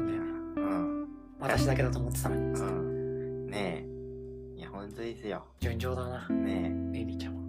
[0.02, 0.12] ね、
[0.56, 1.08] うん。
[1.38, 2.42] 私だけだと思ってたのに。
[2.42, 3.46] うん。
[3.48, 3.86] ね
[4.56, 4.58] え。
[4.58, 5.44] いや、ほんとですよ。
[5.60, 6.28] 順調だな。
[6.28, 6.94] ねえ。
[6.94, 7.40] レイリーちゃんも。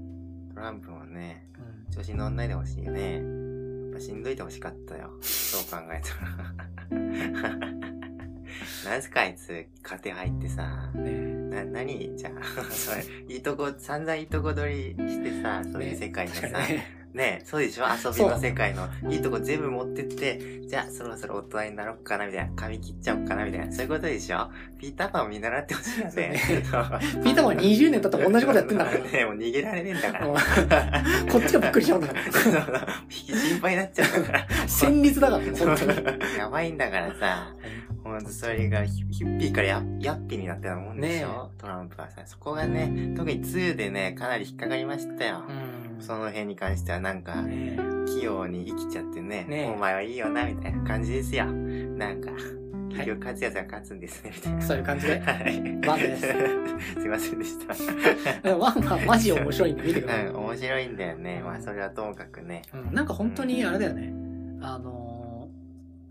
[0.54, 3.16] トランプもね、うん、調子乗んないでほしいね。
[3.16, 5.12] やっぱしんどいてほしかったよ。
[5.22, 6.10] そう考えた
[6.96, 8.01] ら。
[8.86, 10.92] なんすかあいつ、家庭入ってさ。
[10.96, 11.12] ね
[11.52, 17.86] な、なにじゃあ、 それ、いいとこ、散々いいとこ取りしてさ、そういう世界のさ、ねねそうでしょ？
[17.86, 24.50] 遊びの世界のいいとこ全部持ってって、じゃあそろそろ大人になろうかなみたいな、髪切っちゃおうかなみたいな、そういうことでしょ？
[24.80, 26.12] ピーターパンを見習ってほしいよね。
[26.30, 29.26] ね ピーターパン20年経ったら同じことやってんだから ね。
[29.26, 30.28] もう逃げられねえんだから。
[31.32, 32.22] こっちがびっくりしちゃうんだから。
[33.10, 34.48] 心配になっちゃうから。
[34.68, 36.38] 戦慄だからね、本当に。
[36.38, 37.54] やばいんだからさ。
[38.04, 42.24] ほんとそれがヒッピーからヤヤッピーになってたもんでしょ、ね、トランプはさ。
[42.26, 45.44] そこがね、特に2でね、かなり引っかかりましたよ。
[45.48, 45.71] うん、
[46.02, 51.46] その辺に関してはなんか、ね、器用に生きちゃってね、ねお前はいいよな、みたいな感じですよ。
[51.46, 52.32] なんか。
[52.92, 54.62] 結局勝つやつが勝つんですね、みたいな。
[54.62, 55.20] そういう感じで。
[55.20, 55.88] はい。
[55.88, 56.28] ワンです。
[57.00, 57.58] すいませんでし
[58.44, 58.58] た。
[58.58, 60.28] ワンはマジ面白いんで見てください。
[60.28, 61.42] うん、面白いんだよね。
[61.44, 62.64] まあそれはともかくね。
[62.74, 64.14] うん、なんか本当にあれだよね。
[64.62, 65.50] あの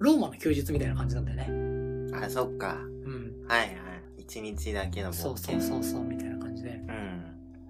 [0.00, 2.16] ー、ローマの休日みたいな感じなんだよね。
[2.16, 2.79] あ、そっか。
[3.05, 3.33] うん。
[3.46, 3.70] はいはい。
[4.18, 5.61] 一日だけの冒険。
[5.61, 6.70] そうそうそうそう、みたいな感じで。
[6.70, 7.24] うん。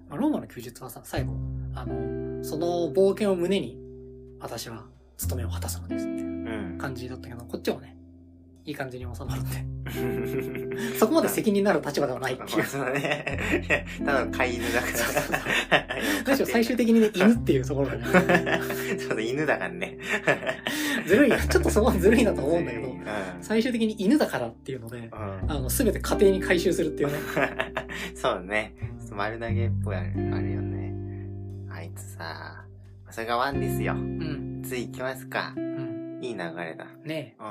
[0.09, 1.33] まあ、ローマの休日はさ、最後、
[1.73, 3.77] あの、その冒険を胸に、
[4.39, 4.85] 私は
[5.17, 7.97] 務めを果たすのです、みたいな感じだったけど、こっちはね、
[8.65, 9.71] いい感じに収まるんで。
[10.99, 12.63] そこまで責任になる立場ではないっていう。
[12.63, 13.85] そうね。
[14.05, 14.87] ただの飼い犬だか
[16.29, 16.35] ら。
[16.37, 18.59] む最終的にね、犬っていうところがね。
[18.99, 19.97] ちょっと犬だからね。
[21.07, 21.31] ずるい。
[21.31, 22.95] ちょっとそこはずるいなと思うんだけど、
[23.41, 27.17] 最終的に犬だからっていうので、あの、すべて家庭に回収するっていうね。
[28.13, 28.75] そうね。
[29.11, 30.11] 丸投げっぽいある
[30.51, 30.90] よね。
[31.81, 32.63] あいつさ、
[33.09, 33.93] それがワンですよ。
[33.93, 34.61] うん。
[34.63, 35.51] 次行きますか。
[35.57, 36.19] うん。
[36.21, 36.85] いい流れだ。
[37.03, 37.43] ねう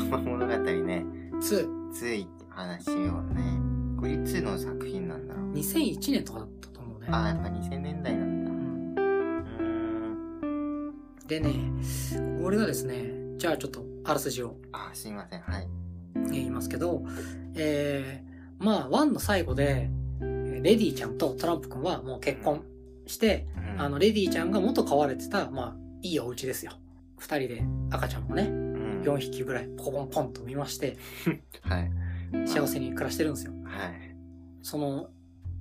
[0.00, 0.08] ん。
[0.24, 1.04] 物語ね。
[1.34, 1.92] 2。
[1.92, 3.42] 2話しようね。
[4.00, 5.52] これ2の作品なんだろう。
[5.52, 7.08] 2001年とかだったと思うね。
[7.10, 8.50] ああ、やっぱ2000年代なんだ。
[8.50, 11.14] うん。
[11.28, 11.52] でね、
[12.42, 14.56] これがですね、じゃあちょっとあらすじを。
[14.72, 15.40] あ、すいません。
[15.40, 15.68] はい。
[16.30, 17.04] 言いますけど、
[17.54, 22.64] えー、まあ、ワンの最後で、レディちゃんとトランプ君はもう結婚
[23.06, 26.72] して、うん、あの、レディちゃんが元飼われてた、まあ、いいお家ですよ。
[27.18, 30.96] 二人で赤ちゃんもね、うん、4匹ぐらいポコンポンと見まして、
[31.62, 31.90] はい。
[32.46, 33.52] 幸せに暮らしてるんですよ。
[33.64, 34.16] はい。
[34.62, 35.10] その、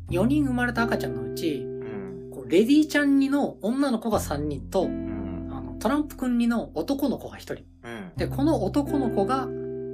[0.09, 7.53] 4人生まれた赤ちゃんのうち、うん、こうレディちゃんにの女の子が3人と、うん、あのトランプ君にの男の子が1人。
[7.53, 9.47] うん、で、この男の子が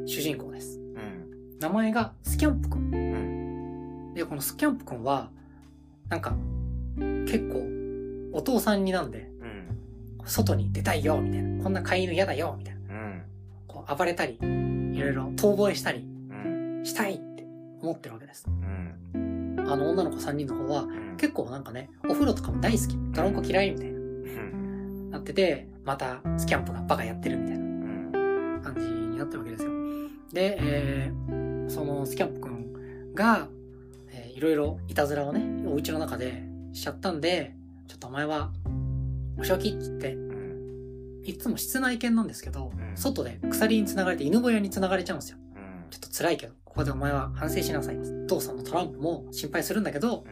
[0.06, 0.78] 主人公です。
[1.60, 4.14] 名前がスキャンプ君。
[4.14, 5.32] で、このスキャンプ君は、
[6.08, 6.36] なんか、
[7.26, 7.64] 結構、
[8.34, 9.30] お父さんになんで、
[10.26, 11.64] 外に出たいよ、みたいな。
[11.64, 12.82] こんな飼い犬嫌だよ、みたいな。
[13.68, 16.06] こう暴れたり、いろいろ遠吠えしたり、
[16.84, 17.46] したいって
[17.82, 18.46] 思ってるわけです。
[19.70, 24.00] あの女の子3人の方は、結構なんかね、お風呂とかも大好き、ドロンコ嫌いみたいな、
[25.12, 27.68] なってて、またスキャンプがバカやってるみたいな。
[28.68, 29.72] 感じになってるわけですよ。
[30.34, 33.48] で、えー、そのスキャンプくんが、
[34.12, 36.44] えー、いろいろいたずらをね、お家の中で
[36.78, 37.56] しちゃったんで、
[37.88, 38.52] ちょっとお前は、
[39.40, 40.16] お仕置きっつって、
[41.24, 45.38] いつも室内犬なんですけど、外で鎖に繋がれて犬小屋に繋がれちゃうんですよ。
[45.90, 47.98] ちょっと辛いけど、ここでお前は反省しなさい。
[48.28, 50.24] 父さんのトランプも心配するんだけど、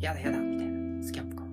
[0.00, 1.02] やだやだ、みたいな。
[1.04, 1.46] スキャンプ君。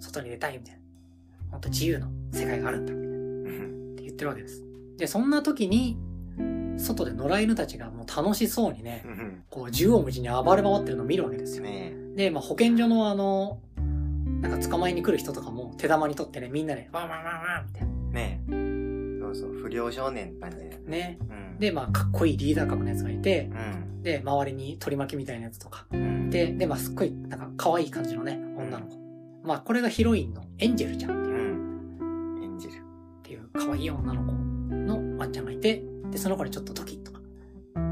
[0.00, 1.52] 外に出たい、みたいな。
[1.52, 3.64] もっと自由の世界があるんだ、みたいな。
[3.92, 4.62] って言ってるわけです。
[4.98, 5.96] で、そんな時に、
[6.78, 9.04] 外で野良犬たちがもう楽しそうにね、
[9.50, 11.64] こう縦横無尽に暴れ回ってるのを見るわけですよ。
[12.16, 13.60] で、まあ、保健所のあの、
[14.40, 17.96] なんか捕まえに来る人とかも手玉に取ってね、みんなで、ワンワンワンワンみたいな。
[18.12, 18.76] ね
[19.20, 20.78] そうそう、不良少年って感じで。
[20.86, 21.18] ね。
[21.28, 23.54] うん、で、まあ、かっこいいリーダー格のやつがいて、う
[23.98, 25.86] ん、で、周りに取り巻きみたいなやつとか。
[25.90, 28.96] うん、で、で、まあ、すっごい、なんか可愛い感じのね、女の子。
[29.42, 31.36] まあ、これがヒロインのエンジェルちゃんっていう。
[32.44, 32.76] エンジェル。
[32.76, 32.80] っ
[33.22, 37.20] ていう可愛い女の子のワンちゃんがいて、で、その子にちょっとドキッとか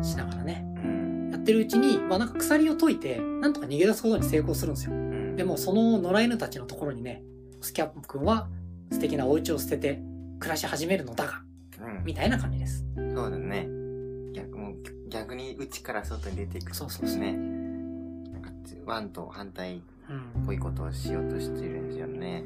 [0.03, 4.92] しながらね、うん、やってるうちに、まあなんか鎖を解いて、なんとか逃げ出すことに成功するんですよ。
[4.92, 7.22] うん、でもその野良犬たちのところにね、
[7.61, 8.48] スキャップ君は
[8.90, 10.03] 素敵なお家を捨てて
[10.38, 11.42] 暮らし始めるのだが、
[11.81, 12.85] うん、みたいな感じです。
[12.96, 13.68] そうだね。
[14.33, 14.74] 逆も
[15.09, 17.20] 逆に内から外に出ていく、ね、そうそうそう。
[17.20, 17.33] なん
[18.42, 18.50] か
[18.85, 19.81] ワンと反対っ
[20.44, 22.44] ぽいことをしようとしてるんですよね。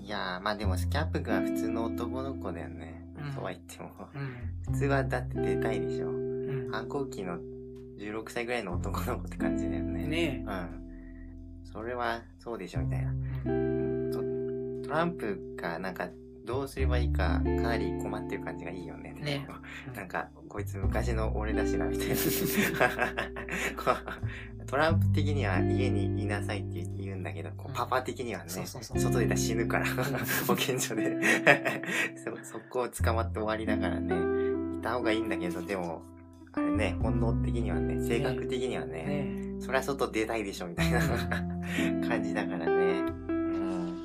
[0.00, 2.95] いやー、まあでもスキャップ君は普通の男の子だよね。
[3.34, 3.90] そうは言っても、
[4.72, 6.10] 普通はだって出たいでしょ。
[6.70, 7.38] 反抗期の
[7.98, 10.06] 16歳ぐらいの男の子って感じだよね。
[10.06, 10.86] ねうん。
[11.64, 13.12] それはそうでしょ、みたいな。
[14.84, 16.08] トランプがなんか
[16.44, 19.14] どうすればいいかかなり困ってる感じがいいよね。
[19.20, 19.46] ね。
[19.94, 22.14] なんか、こいつ昔の俺だしな、みたいな。
[24.66, 29.86] トランプ的には家にいなさいって言うんだけど、こうパパ的にはね、外出たら死ぬから
[30.46, 31.16] 保健所で。
[32.42, 34.14] そ、そこを捕まって終わりだからね、
[34.78, 36.02] いた方がいいんだけど、でも、
[36.52, 39.60] あれね、本能的にはね、性格的にはね、ね。
[39.60, 41.00] そりゃ外出たいでしょ、みたいな。
[42.08, 43.04] 感じだからね。
[43.28, 43.96] うん。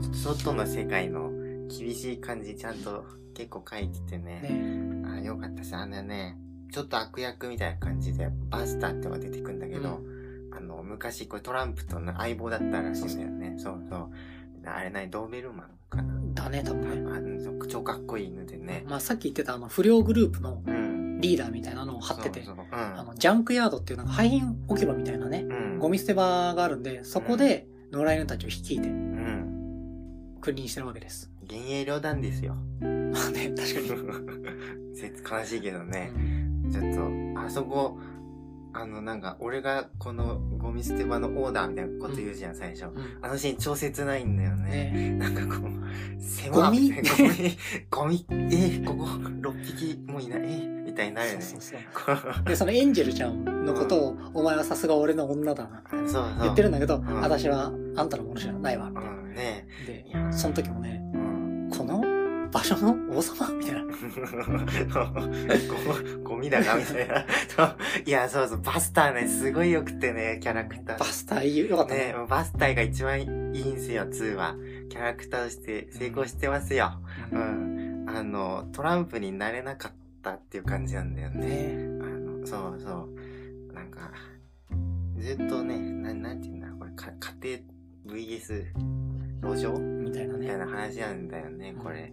[0.00, 1.30] ちょっと外の世界の
[1.68, 4.40] 厳しい感じちゃんと結構書いててね。
[4.40, 5.08] ね。
[5.08, 6.38] あ、よかったし、あのね、
[6.70, 10.19] ちょっと悪役みたいな感じで、バスターってのが出てくんだけど、うん、あ
[10.70, 13.54] の、昔これトランプとの相棒だったらしいんだよね。
[13.58, 14.10] そうそう。
[14.64, 17.60] あれ何ドーベルマンかなだね、多分ね。
[17.62, 18.84] あ超かっこいい犬でね。
[18.86, 20.62] まあさっき言ってたあの不良グループの
[21.20, 31.30] リーダーみたいなのを貼ってて、あの、ジャンクヤードっていうなんか廃品置き場みたいなね、うん、ゴミ捨て場があるんで、そこで野良犬たちを率いて、うん、君臨してるわけです。
[31.42, 32.54] 幻影旅団ですよ。
[32.80, 33.90] まあね、確かに。
[35.40, 36.12] 悲しいけどね。
[36.14, 37.98] うんちょっと、あそこ、
[38.72, 42.84] あの、なんか、俺がこのゴミ捨て場のオーダーみたいなこと言うじゃん、最初。
[42.84, 44.90] うん、あのシーン超切ないんだよね。
[44.90, 46.90] ねなんかこう、狭ゴミ？
[46.90, 47.06] ゴミ、
[47.90, 50.44] ゴミ、えー、ここ6匹もいない、え？
[50.44, 51.42] ー、みたいになるよね。
[51.42, 55.82] そうそうそうで、そのエンジェルちゃんのことを、うん、お前はさすが俺の女だな。
[55.90, 56.24] そうそう。
[56.42, 59.10] 言ってるんだけど、うん、私はあんたのものじゃないわ、みたいな。
[59.30, 61.02] ねで、その時もね、
[62.52, 62.96] 場所の？
[63.10, 63.48] 王様？
[63.52, 63.82] みたいな。
[66.24, 67.24] ゴミだな、みたいな。
[68.04, 70.98] いや、そうそう、バスターね、すごい良くてね、キャラクター。
[70.98, 72.12] バスターよかったね。
[72.12, 73.24] ねバスターが一番い
[73.60, 74.56] いんすよ、2は。
[74.88, 76.92] キャラクターとして成功してますよ。
[77.32, 78.06] うん。
[78.08, 81.46] あの、トランプになれなかったっていう感じなんだよね。
[81.46, 83.08] ねあの、そうそ
[83.70, 83.72] う。
[83.72, 84.10] なんか、
[85.18, 87.60] ずっとね、ななんて言うんだろう、これ、か家
[88.06, 88.64] 庭 VS
[89.42, 89.72] 路上？
[89.78, 90.40] みたいなね。
[90.40, 92.12] みたいな話なんだよね、これ。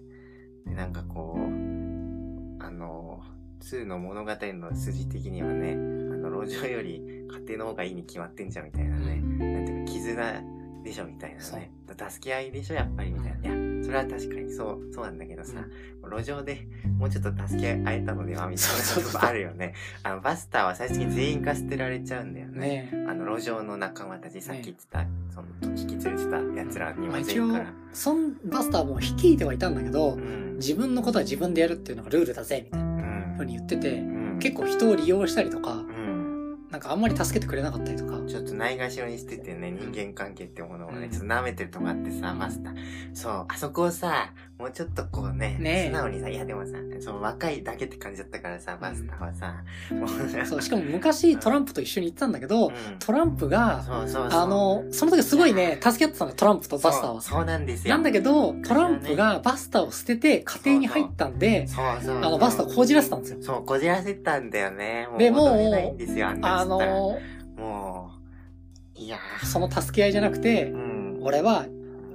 [0.70, 3.22] で、なんかこう、あの、
[3.62, 7.02] 2の物語の筋的にはね、あの、路上より
[7.48, 9.22] 家庭の方がいいに決まってんじゃんみたいなね。
[9.22, 10.57] なんていうか、絆
[10.88, 11.72] でしょみたいなね。
[12.10, 13.50] 助け合いでしょやっぱりみたいな。
[13.50, 15.54] いや、それは確かにそう、そうなんだけどさ、
[16.04, 19.74] うん、路上でもうちょっと助け合えたのではみたいなことあるよね。
[20.04, 22.90] あの、バスターは最終的に全員化捨てられちゃうんだよね。
[22.92, 27.64] ねあの、路上の仲間たち、さっき言ってた、ね、その、引き連れてた奴らには全員から。
[27.66, 35.84] まあ、そん、バスターも率いてはいたんだけど、うん、自分のことは自分でやるっていうのがルールだぜ、みたいなふうに言ってて、うん、結構人を利用したりとか、
[36.72, 38.18] なんかあんまり助けてくれなかったりとか。
[38.28, 42.76] ちょっとないがしろにしててね、人間関係ってものをね、うん、ちょっと舐めてるとこあってさ、マスター。
[43.14, 49.96] そう、あそこをさ、もうちょっとこうね、ね素直にさ、いやでもさ、その若いだけって感じだったからさ、マスターはさ、う
[50.44, 57.22] ん、そう、しかも昔トランプと一緒に行ってたんだけど、うん、トランプが、あの、その時すごいね、助け合ってたのトランプとバスターは。
[57.22, 57.94] そうなんですよ。
[57.94, 63.38] なんだけど、トランプがバスターを捨てて家庭に入ったんで、そうそうあの、バスターをこじらせたんですよ。
[63.42, 65.08] そう、こじらせたんだよね。
[65.12, 65.50] もうでも、
[66.42, 67.20] あの、
[67.58, 68.12] も
[68.96, 71.68] う、いやその助け合いじゃなくて、うん、俺は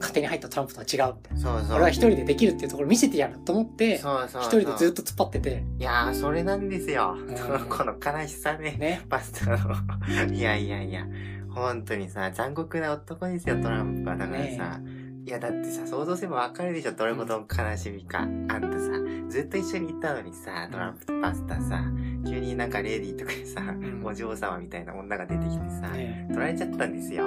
[0.03, 1.77] 勝手に入ったトランプとは違うそうそう。
[1.77, 5.65] 俺は一人でできるっていうところ見せてやると思って、そうそう一人でずっと突っ張ってて。
[5.79, 7.17] いやー、それなんですよ。
[7.17, 8.73] うん、この悲しさね。
[8.73, 9.03] ね。
[9.09, 10.35] バスターの。
[10.35, 11.07] いやいやいや。
[11.51, 14.17] 本当にさ、残酷な男ですよ、トランプは。
[14.17, 18.23] だからさ、ねいや、だってさ、想像すればわかるでしょ、どれほど悲しみか。
[18.23, 18.91] あんたさ、
[19.29, 21.85] ずっと一緒にいたのにさ、トランプとパスタさ、
[22.29, 23.63] 急になんかレディーとかでさ、
[24.03, 25.93] お嬢様みたいな女が出てきてさ、
[26.29, 27.25] 取られちゃったんですよ。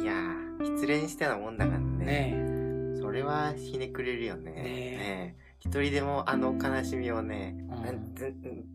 [0.00, 2.34] いやー、失恋したようなもんだからね。
[3.00, 4.52] それはひねくれるよね。
[4.52, 7.98] ね一人でもあの悲しみをね、うん、なん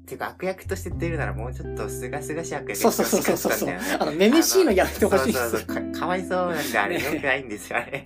[0.06, 3.70] ていうか悪役として出るならもうちょっとすがすがしい悪役そうそうそうそうそう。
[4.00, 6.00] あの、めめしいのやめてほしいそうそうそうか。
[6.00, 8.06] かわいそうなんであれよくないんですよ、あれ。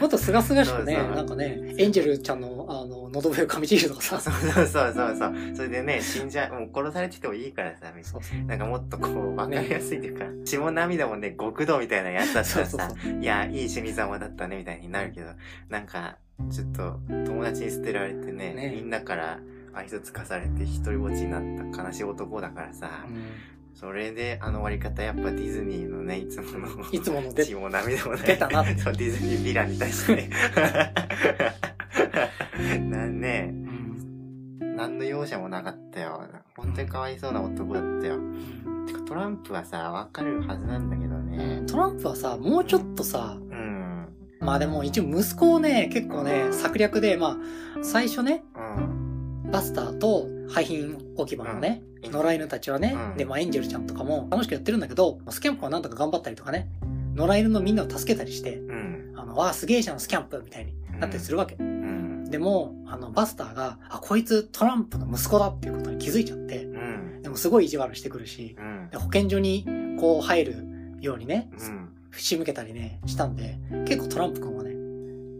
[0.00, 4.20] もっとすがすがしくね、なんかね、エンジェルちゃんの、あの、喉笛を噛みちぎるとかさ。
[4.20, 5.34] そうそうそうそうそう。
[5.54, 15.28] それでね、死んじゃ、もう殺されててもいいからさ、そうそうなんかもっとこう、わかりやすいというか、ね、血も涙もね、極道みたいなやつだったらさ、そうそうそういや、いい死に様だったね、みたいになるけど、
[15.68, 16.18] なんか、
[16.50, 18.72] ちょっと友達に捨てられてね、ね。
[18.74, 19.38] みんなから
[19.74, 23.24] 愛想つかされて一人ぼっちになった悲しい男だからさ、うん、
[23.74, 28.64] それであの終わり方やっぱディズニーのね、いつもの、いつもの血も涙もね、出たな。
[28.78, 30.30] そう、ディズニーヴィランに対してね。
[32.90, 33.54] なんね、
[34.60, 36.22] うん、何の容赦もなかったよ。
[36.56, 38.20] 本当にかわいそうな男だったよ。
[38.86, 41.62] てかトランプはさ、わかるはずなんだけどね。
[41.66, 43.51] トランプはさ、もうちょっとさ、うん、
[44.42, 48.80] まあでも一応息子をね、結構ね、策略で、まあ、最初ね、う
[49.48, 56.68] ん、バスターと廃品置き場のね、うん、野良犬たちはね、うん、で、まあエンジェルちゃんとかも楽しくやってるんだけど、スキャンプはなんとか頑張ったりとかね、
[57.14, 61.56] 野良犬のみんなを助けたりして、うん、あの、わあ、すげえじゃん、スキャンプみたいになったりするわけ。
[61.56, 66.66] でも、あの、バスターが、あ、こいつトランプの息子だっていうことに気づいちゃって、
[67.20, 68.56] でもすごい意地悪してくるし、
[68.94, 69.66] 保健所に
[70.00, 70.66] こう入る
[71.00, 71.50] ようにね、
[72.12, 74.74] 仕向けたりね、したんで、結構トランプ君はね、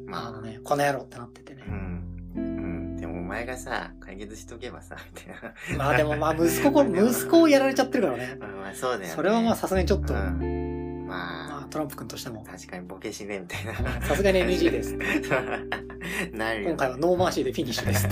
[0.07, 1.63] まあ、あのね、この野郎ってなっててね。
[1.67, 2.33] うん。
[2.37, 2.97] うん。
[2.97, 5.35] でもお前がさ、解決しとけばさ、みたい
[5.79, 5.79] な。
[5.79, 8.37] まあでもまあ息子、 息子をやられちゃってるからね。
[8.41, 9.09] まあそうだよね。
[9.09, 12.45] それはまあさすがにちょっと、うん、まあ、まあ、トランプ君としても。
[12.45, 13.75] 確かにボケ死ねえみたいな。
[14.03, 14.97] さすがに NG です。
[16.37, 18.09] なる今回は no mercy でフィニッシュです。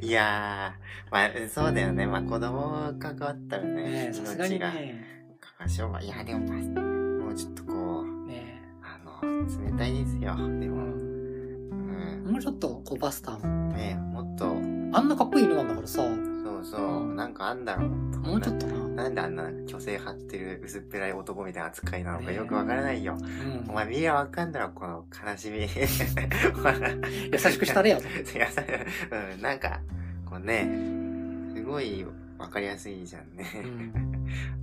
[0.06, 2.06] いやー、まあそうだよね。
[2.06, 5.21] まあ子供関わったらね、さすがにね。
[5.68, 7.72] しょうが、いや、でも、もうちょっとこ
[8.02, 10.84] う、ねあの、冷たいですよ、でも。
[10.84, 12.32] うん。
[12.32, 13.72] もうちょっと、こう、バスターも。
[13.72, 14.46] ねもっと。
[14.94, 16.02] あんなかっこいい犬なんだからさ。
[16.02, 17.88] そうそう、うん、なんかあんだろう。
[17.88, 18.82] もうちょっとな。
[18.92, 23.16] なんであんな虚勢張ってる薄っぺらい男みたいな扱いなのかよくわからないよ。
[23.16, 23.28] ね
[23.64, 25.60] うん、お前見りゃわかんだろ、この悲しみ。
[27.32, 27.98] 優しくしたれよ。
[29.34, 29.80] うん、なんか、
[30.28, 30.68] こうね、
[31.54, 32.04] すごい
[32.38, 33.46] わかりやすいじゃんね。
[33.54, 33.92] うん、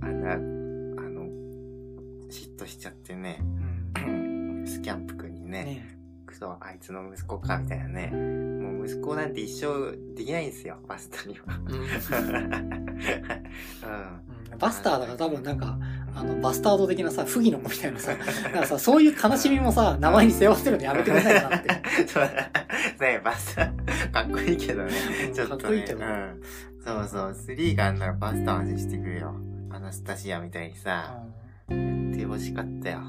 [0.00, 0.59] あんな
[2.30, 3.40] 嫉妬しちゃってね、
[3.96, 8.06] うん、スキャンプくんにね、ねクソ、あいつの息子か、みたいなね。
[8.08, 11.44] もう息子なんて一生できないんですよ、バスターには。
[14.52, 15.76] うん、バスターだから多分なんか、
[16.14, 21.68] あの、バスタード的なさ、不義の子みたいなさ、なんかさ、そういう悲しみもさ、名前に背負ってるのやめてくれないかなって。
[22.06, 24.92] そ うねバスター、かっこいいけどね。
[25.34, 26.04] ちょっと、ね、かっこいいけど。
[26.04, 26.40] うん。
[26.84, 29.34] そうそう、3があんならバスター味してくれよ。
[29.70, 31.20] アナスタシアみたいにさ。
[31.24, 31.39] うん
[32.32, 33.00] やってほしかったよ。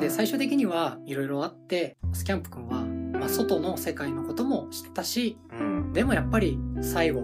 [0.00, 2.84] で、最終的にはいろいろあって、スキャンプ君は、
[3.18, 7.22] まあ、外の世界のことも知ったし、うん、でもやっぱり最後、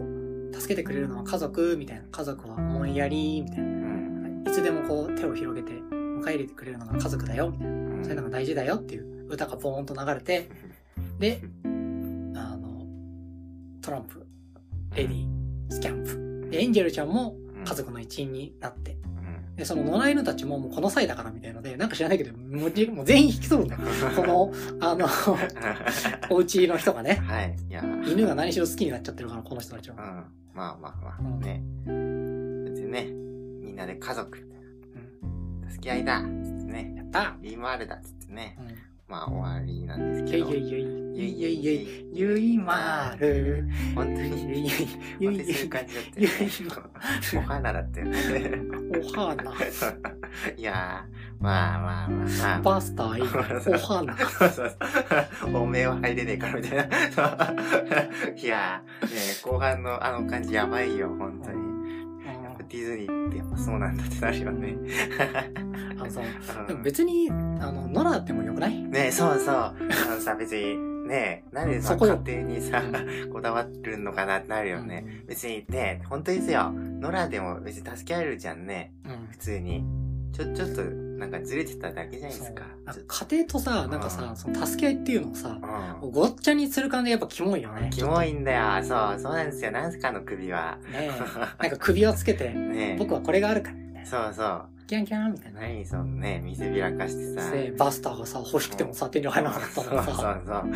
[0.53, 2.05] 助けてくれるのは家族、みたいな。
[2.11, 4.45] 家族は思いやり、みたいな、うん。
[4.47, 7.73] いつでもこう手を広げて迎え入れてくれるのが家族だよ、みたいな。
[7.73, 10.49] うん、そういうのが大事だよっていう歌がポーンと流れて、
[11.19, 12.87] で、あの、
[13.81, 14.27] トランプ、
[14.95, 15.27] レディ、
[15.71, 16.51] スキャンプ。
[16.51, 18.97] で、エンジェルちゃんも家族の一員になって、
[19.57, 23.81] で、その野良犬たちももうこの際だからみたいので、なんか知らないけど、もうもう全員引き取るんだよ。
[24.17, 25.07] この、あの、
[26.31, 27.15] お家の人がね。
[27.25, 27.57] はい。
[27.69, 29.97] いや犬が何しろ好きになっちゃってるから、この人たちは。
[29.97, 30.03] うん。
[30.55, 31.63] まあまあまあ、うん、ね。
[32.65, 33.05] 別にね、
[33.65, 34.39] みんなで家族、
[35.23, 36.33] うん、助け合いだつって
[36.73, 36.95] ね。
[36.97, 38.57] やったリーマールだつってね。
[38.59, 40.51] うんまあ終わりなんですけど。
[40.51, 43.69] ゆいゆいゆい、ゆいゆいゆい、ゆいまる。
[43.95, 44.89] 本当に、ゆいゆい、
[45.21, 46.31] ゆいゆい、そういう感じだったよ、ね。
[47.37, 48.63] お花だったよね。
[49.05, 49.43] お花。
[50.57, 51.05] いや、
[51.39, 52.61] まあまあまあまあ。
[52.63, 53.23] バスターいい。
[53.23, 54.17] お花。
[54.19, 54.77] そうそう
[55.41, 55.57] そう。
[55.57, 56.85] おめえは入れねえからみたいな。
[56.85, 59.13] いやー、ね
[59.45, 61.74] 後半のあの感じやばいよ、本当に。
[62.75, 64.77] ディズニーってやっぱそうなんだってなるよね。
[65.97, 66.21] あのさ、
[66.67, 67.35] でも別に、あ
[67.71, 68.83] の、ノラってもよくない？
[68.83, 69.55] ねそうそう。
[69.55, 69.75] あ
[70.11, 72.83] のさ、別に、ねなんでさ、家庭にさ、
[73.33, 75.05] こだわるのかなってなるよね。
[75.23, 76.73] うん、別にね、本当ですよ。
[76.73, 78.93] ノラでも別に助けられるじゃんね。
[79.05, 79.85] うん、普通に。
[80.33, 80.83] ちょ、ちょっと、
[81.19, 82.65] なんかずれてただけじゃないですか。
[83.29, 85.59] 家庭とさ、なんかさ、その助け合いっていうのをさ、
[86.03, 87.91] うん、ごっちゃにする感じやっぱキモいよね。
[87.93, 88.85] キモいんだよ。
[88.85, 89.71] そう、そうなんですよ。
[89.71, 90.79] なんすかの首は。
[90.93, 91.11] ね
[91.59, 94.07] なんか首をつけて、 ね僕はこれがあるから。
[94.07, 94.65] そうそう。
[94.87, 95.61] キャンキャンみたいな。
[95.63, 97.51] 何そのね、見せびらかしてさ。
[97.79, 100.05] バスターがさ、欲しくてもさ、手に入らなかったのさ。
[100.05, 100.67] そうそうそう。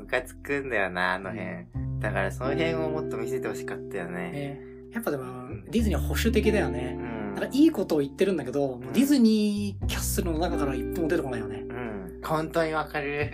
[0.00, 1.66] ムカつくんだよな、あの辺。
[2.00, 4.30] だからその辺をもっと見せてほしかったよね。
[4.30, 4.60] ね
[4.92, 5.24] やっぱでも、
[5.70, 6.96] ディズニーは保守的だよね。
[6.98, 7.19] うん。
[7.34, 11.64] なんかいいことを言ってるんだけど、うん、ディズニーキャッスルの中から一歩も出てこないよね。
[11.68, 12.20] うん。
[12.22, 13.30] 本当にわかる。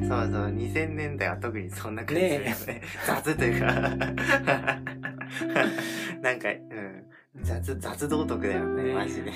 [0.00, 0.20] そうそう、
[0.54, 2.44] 2000年代は特にそんな感じだよね。
[2.66, 3.66] ね雑というか
[6.22, 7.04] なんか、うん。
[7.42, 9.32] 雑、雑道徳だよね、マジで。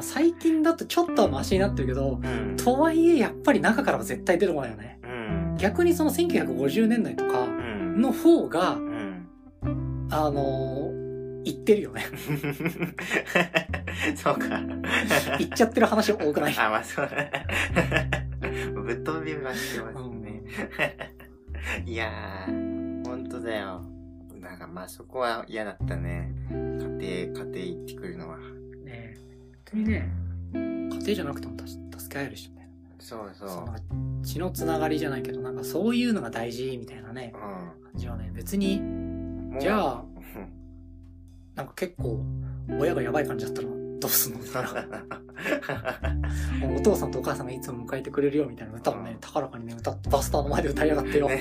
[0.00, 5.00] 最近だとちょっとはマシになってるけど、うん、とはいえやっぱり中からは絶対出てこないよね。
[5.02, 9.28] うん、逆にその1950年代とかの方が、うん、
[10.10, 10.91] あのー、
[11.44, 12.02] 言ってるよね。
[14.16, 14.48] そうか。
[15.38, 16.54] 言っちゃってる話多くない？
[16.58, 17.08] あ、まあそう。
[18.82, 20.42] ぶっ飛びましてますね。
[21.86, 23.82] いやー、ほんとだよ。
[24.40, 26.32] なんかまあそこは嫌だったね。
[26.50, 28.38] 家庭、家庭行ってくるのは。
[28.84, 29.24] ね本
[29.64, 30.08] 当にね、
[30.52, 32.68] 家庭じゃなくても助け合えるしね。
[32.98, 33.48] そうそう。
[33.48, 33.74] その
[34.22, 38.80] 血のつながりじゃないけど、なんかそういうのが大事みたいなね、うん、感じはね、別に、
[39.60, 40.04] じゃあ、
[41.54, 42.24] なんか結構、
[42.78, 43.68] 親がやばい感じだったら、
[44.00, 44.38] どうすんの？
[44.44, 44.70] みたいな。
[46.76, 51.28] お父さんとお母さんがいつも迎えてくれるよみたいな歌をね、高らかにね、歌って、バスターの前で歌いやがってよ。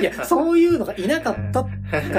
[0.00, 1.70] いや、そういうのがいなかったか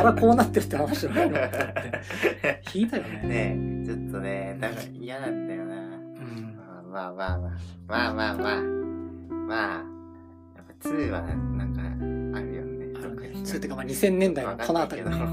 [0.03, 2.62] らこうなってるって話じゃないの って。
[2.66, 3.55] 聞いたよね。
[3.55, 5.76] ねちょっとね、だから嫌なんだよな。
[5.76, 6.58] うん。
[6.91, 7.51] まあまあまあ。
[7.88, 8.62] まあまあまあ。
[8.62, 9.84] まあ、
[10.55, 11.66] やっぱ2はなんか。
[13.47, 13.53] あるね。
[13.53, 15.25] 2ってかまあ2000年代のこの辺りの、 ね。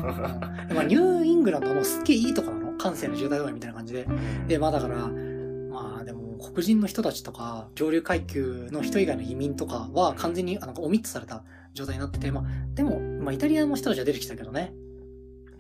[0.74, 2.64] まあニューイングランドのすっげえいいとこなの？
[2.78, 4.06] 感性の渋滞度合いみたいな感じで。
[4.48, 12.44] で、まあだから、まあでも黒人の人たちとか上流階級の人以外の移民とかは完全にあのオミットされた状態になってて、まあ、
[12.74, 14.72] でも、まあ、イタリアの人たちは出てきたけどね。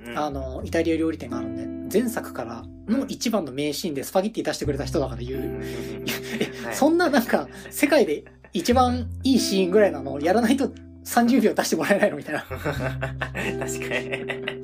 [0.06, 5.60] うん、あの、イタリア料理店があるんで、前作からの一番の名シーンでスパゲッティ出してくれた人だから言う。
[6.64, 10.70] はい、そんななんか、世界で一番いいシーンぐらいなのやらないと
[11.04, 12.42] 30秒出してもらえないのみたいな。
[12.42, 12.66] 確か
[13.98, 14.54] に。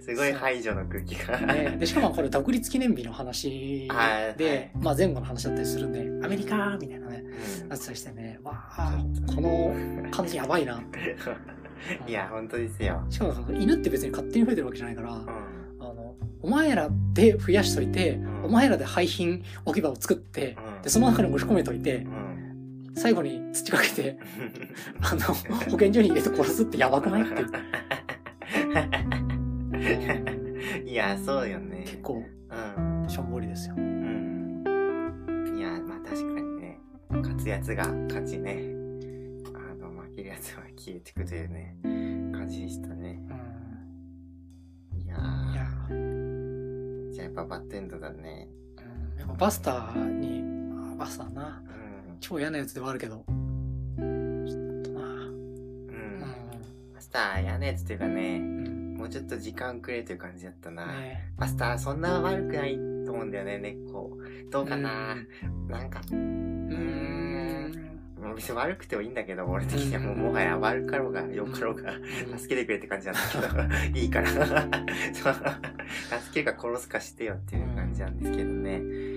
[0.00, 1.38] すごい排除の空気が。
[1.40, 3.88] ね、で、しかもこれ独立記念日の話
[4.36, 7.24] で、まあ前後の話だったりするんで、アメリカみたいなね、
[7.68, 9.74] なってたりしてね、わあ、この
[10.10, 11.16] 感じやばいなって。
[12.06, 13.04] いや、本当ですよ。
[13.10, 15.28] しかも犬って別に勝手に増えてるわけじゃないから、うん、
[15.80, 22.06] あの、お前らで増やしといて、うん、お前らで廃品置き場を作って、うん、で、その中に押し込めといて、
[22.96, 24.18] 最後に土かけて、
[25.02, 25.20] あの、
[25.70, 27.44] 保健所に入れて殺すってやばくないって。
[30.90, 31.82] いや、そうよね。
[31.84, 33.08] 結構、うん。
[33.08, 33.74] しょんぼりですよ。
[33.76, 34.64] うん。
[35.56, 36.80] いや、まあ確かにね、
[37.10, 38.74] 勝つやつが勝ちね。
[39.54, 41.76] あの、負けるやつは消えてくというね、
[42.32, 43.20] 感じでしたね。
[44.92, 45.00] うん。
[45.02, 45.16] いや
[47.12, 48.48] じゃあやっぱバッドエンドだね。
[49.14, 49.18] うん。
[49.18, 50.42] やっぱバスターに、
[50.92, 51.62] あバスターな。
[52.16, 52.20] うん。
[52.20, 53.16] 超嫌なやつではあるけど。
[53.16, 55.00] ちょっとな。
[55.00, 56.20] うん。
[56.94, 60.86] バスター嫌なやつっていうかね、うんもうちょっと時間くれという感じだったな。
[60.86, 64.10] ね、マスター、そんな悪くないと思うんだよね、根っこ。
[64.50, 65.28] どうかな、ん、
[65.68, 67.16] なんか、うーん。
[68.34, 71.92] 別に悪くてもいいんだけど、俺的にはもうもはや悪かろうが、良かろうが、
[72.36, 73.20] 助けてくれって感じなんだ
[73.90, 74.40] けど、 いいから助
[76.34, 79.15] けるか殺すかしてよっていう感じなんですけどね。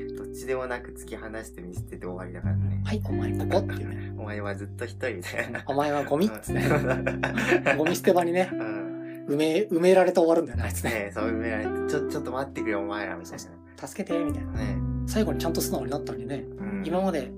[0.49, 2.81] でもなく突き放して見捨てて終わりだからね。
[2.83, 4.13] はい、お前ここっていうね。
[4.17, 5.63] お前はずっと一人みたいな。
[5.67, 7.75] お前はゴミっつって。
[7.77, 8.49] ゴミ捨て場にね。
[8.51, 8.89] うん
[9.29, 10.89] 埋め、埋められて終わるんだよね、あいつね。
[10.89, 13.87] ねそう埋められて、ちょ、ちょっと待ってくれ、お前ら、みたいな。
[13.87, 14.51] 助けて、みたいな。
[14.53, 17.31] ね最後にちゃんと素直になったのにね、うん、今まで、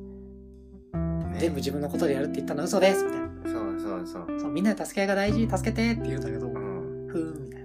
[1.37, 3.27] 全部自分のことでやるって言ったのは嘘です、みたいな。
[3.43, 4.39] そうそうそう。
[4.39, 7.63] そうみんなで助け合いが大事、助けてって言うんだけど、うん、ふーん、みたい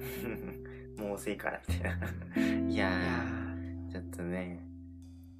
[0.97, 1.05] な。
[1.05, 1.72] もう遅いからって。
[2.68, 4.65] いやー、ちょっとね、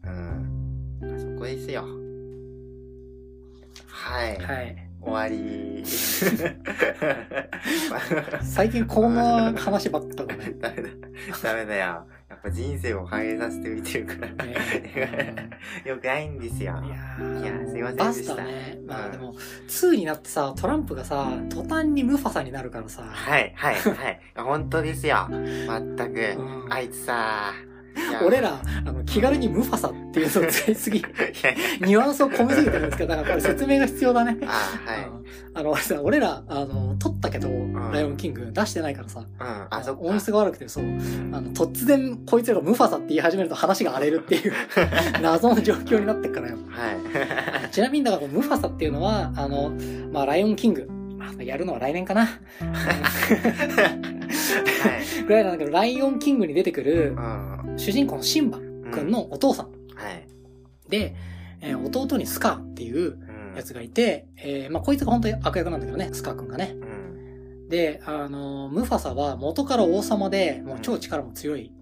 [0.07, 1.21] うん。
[1.21, 1.85] そこですよ。
[3.87, 4.39] はい。
[4.39, 4.87] はい。
[5.07, 5.85] 終わり。
[8.43, 10.55] 最近こんな話ばっかだね。
[10.61, 10.89] ダメだ。
[11.43, 12.07] ダメだよ。
[12.29, 14.45] やっぱ人生を反映させてみてるから。
[14.45, 14.57] ね、
[15.87, 16.83] よくないんですよ。
[16.85, 16.97] いや
[17.41, 18.35] いやすいませんでした。
[18.35, 18.81] バスタね。
[18.85, 19.35] まあでも、
[19.69, 23.03] 2になってさ、トランプがさ、途端にムファサになるからさ。
[23.03, 24.21] はい、はい、はい。
[24.37, 25.29] 本当ですよ。
[25.69, 26.37] まったく。
[26.69, 27.53] あいつさ、
[28.25, 31.05] 俺ら、あの、気軽にムファサっていうのを使いすぎ、
[31.81, 34.37] ニュアンスを込めすぎてるんですけど、だからこれ説明が必要だね。
[34.47, 34.47] あ
[34.85, 35.11] はい。
[35.55, 37.49] あの、さ、俺ら、あの、撮ったけど、
[37.93, 44.53] ライオンキング出してないからさ、うん、あ、そ音質が悪くて、そう、あの、突然、こいつらがムファサって言い始めると話が荒れるっていう
[45.23, 46.57] 謎の状況になってっからよ。
[46.69, 46.93] は
[47.67, 47.71] い。
[47.71, 49.73] ちなみに、だからムファサっていうのは、あの、
[50.13, 50.96] まあ、ライオンキング、まあ、
[51.41, 52.29] やるのは来年かな。
[55.27, 57.17] ぐらいなんだけど、ライオンキングに出てくる、
[57.77, 59.67] 主人公のシンバくんのお父さん。
[59.67, 59.73] は
[60.11, 60.27] い。
[60.89, 61.15] で、
[61.61, 63.19] えー、弟にスカーっていう
[63.57, 66.77] やつがいて、えー、まあ、こいつが本当に悪役なんだけどね、スカーくんがね。
[67.69, 71.73] で、あのー、ムファサは元から王様で、もう超力も強い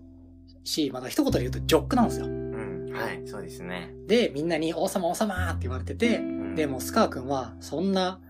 [0.64, 2.26] し、まだ一言で言うとジョックなんですよ。
[2.26, 2.90] うん。
[2.94, 3.92] はい、そうですね。
[4.06, 8.20] で、みんなに王様王様って言われてて、うん、で、もスカーくんは、そんな、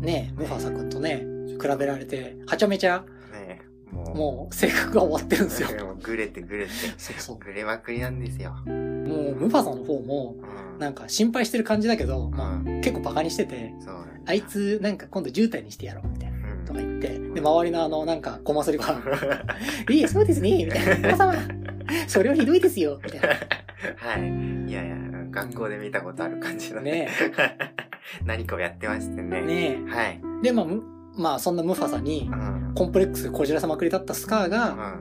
[0.00, 1.24] ね、ムファサくんとね、
[1.60, 3.04] 比べられて、はちゃめちゃ、
[3.92, 5.68] もう、もう性格が終わってるんですよ。
[6.02, 6.70] グレてグレて。
[6.96, 7.38] そうそう。
[7.38, 8.52] グレまくりなんですよ。
[8.66, 10.36] もう、ムファサの方も、
[10.78, 13.72] なんか心配してる感じだけど、まあ、結構バカにしてて、
[14.26, 16.38] あいつ、なんか今度渋滞にしてやろう、みたいな。
[16.64, 18.98] とか言って、で、周りのあの、なんか、ごますりが、
[19.90, 20.96] いえ、そうですね、みたいな。
[20.96, 21.34] 皆様、
[22.06, 23.28] それはひどいですよ、みたいな。
[23.96, 24.70] はい。
[24.70, 24.96] いやいや、
[25.30, 27.08] 学校で見たことある感じのね。
[28.24, 29.42] 何かをやってましてね。
[29.42, 30.20] ねはい。
[30.42, 30.66] で、まあ、
[31.16, 32.30] まあそんなムファサに、
[32.74, 34.96] コンプレックスこじらせまくりだったスカーが、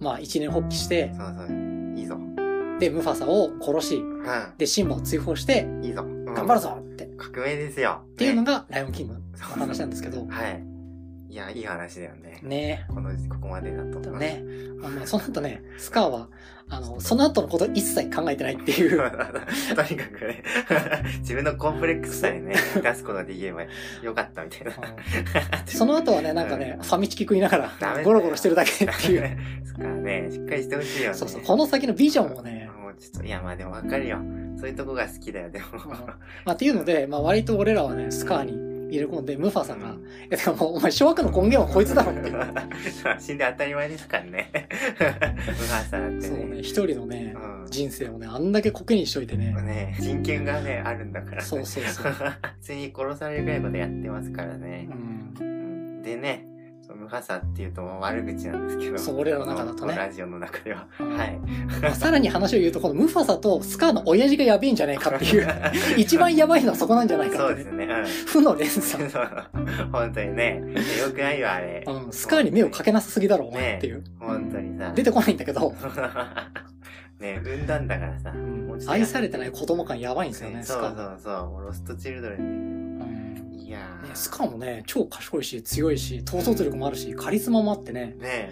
[0.00, 2.18] まあ一年発起して、そうそう、いいぞ。
[2.78, 4.04] で、ムファサを殺し、
[4.58, 6.04] で、シンバを追放して、いいぞ。
[6.34, 7.08] 頑張るぞって。
[7.16, 8.02] 革命ですよ。
[8.04, 10.26] っていうのが、ライオンキングの話なんですけど。
[10.26, 10.71] はい。
[11.32, 12.40] いや、いい話だよね。
[12.42, 14.00] ねこの、ここまでだと。
[14.10, 14.44] ね。
[14.76, 16.28] まあ、まあ、その後ね、スカーは、
[16.68, 18.98] あの、その後のこと一切考えてないっていう。
[19.00, 20.42] とにかくね、
[21.20, 23.62] 自分のコンプレックスさえね、出すことができれば
[24.02, 24.72] よかったみたいな。
[25.64, 29.38] その後はね、なんかね、ファミチキ食いながら、ゴロゴロしてるだけっていう。
[29.64, 31.14] スカーね、しっかりしてほしいよね。
[31.14, 32.68] そうそう、この先のビジョンをね。
[32.78, 34.18] もうちょっと、いや、まあでもわかるよ。
[34.58, 35.66] そういうとこが好きだよ、でも。
[35.88, 39.90] まあっていうので、まあ割と俺らはね、スカーに、入れ込んで、ムファさんが、い
[40.28, 42.30] や、でも、お前、小学の根源はこいつだろって。
[43.18, 44.50] 死んで当たり前ですからね。
[44.52, 46.36] ムファさんってね。
[46.36, 49.54] そうね、一人のね、うん、人生をね、あんだけコケにしといてね。
[49.62, 51.42] ね人権がね、あるんだから、ね。
[51.42, 52.12] そうそうそう。
[52.12, 54.88] 普通に殺されるぐらいことやってますからね。
[55.40, 56.51] うん、でね、
[57.12, 58.98] ムハサっていうと悪口なんですけど。
[58.98, 59.94] そう、俺らの中だとね。
[59.94, 60.86] ラジオの中では。
[60.98, 61.38] はい。
[61.82, 65.46] まあ、さらに話を言うと、このムファサとスカーの親父がやべえんじゃないかっていう、
[65.98, 67.84] 一番やばいのはそこなんじゃないかそうですね。
[67.84, 68.04] うん。
[68.06, 69.04] 負の連鎖。
[69.92, 70.62] 本当にね。
[70.98, 71.84] よくないよ、あれ。
[71.86, 72.12] うん。
[72.12, 74.02] スカーに目をかけなさすぎだろ、お前っていう。
[74.18, 74.92] 本当にさ。
[74.94, 75.74] 出てこないんだけど。
[77.20, 78.32] ね産んだんだからさ。
[78.88, 81.66] 愛されてない子供感やばいんですよね、そうそうそう。
[81.66, 82.91] ロストチルドレン
[83.66, 83.72] で。
[83.72, 88.16] やね、スカもね、超賢いし、強いし、統率力もあるし、カリスマもあってね。
[88.20, 88.50] ね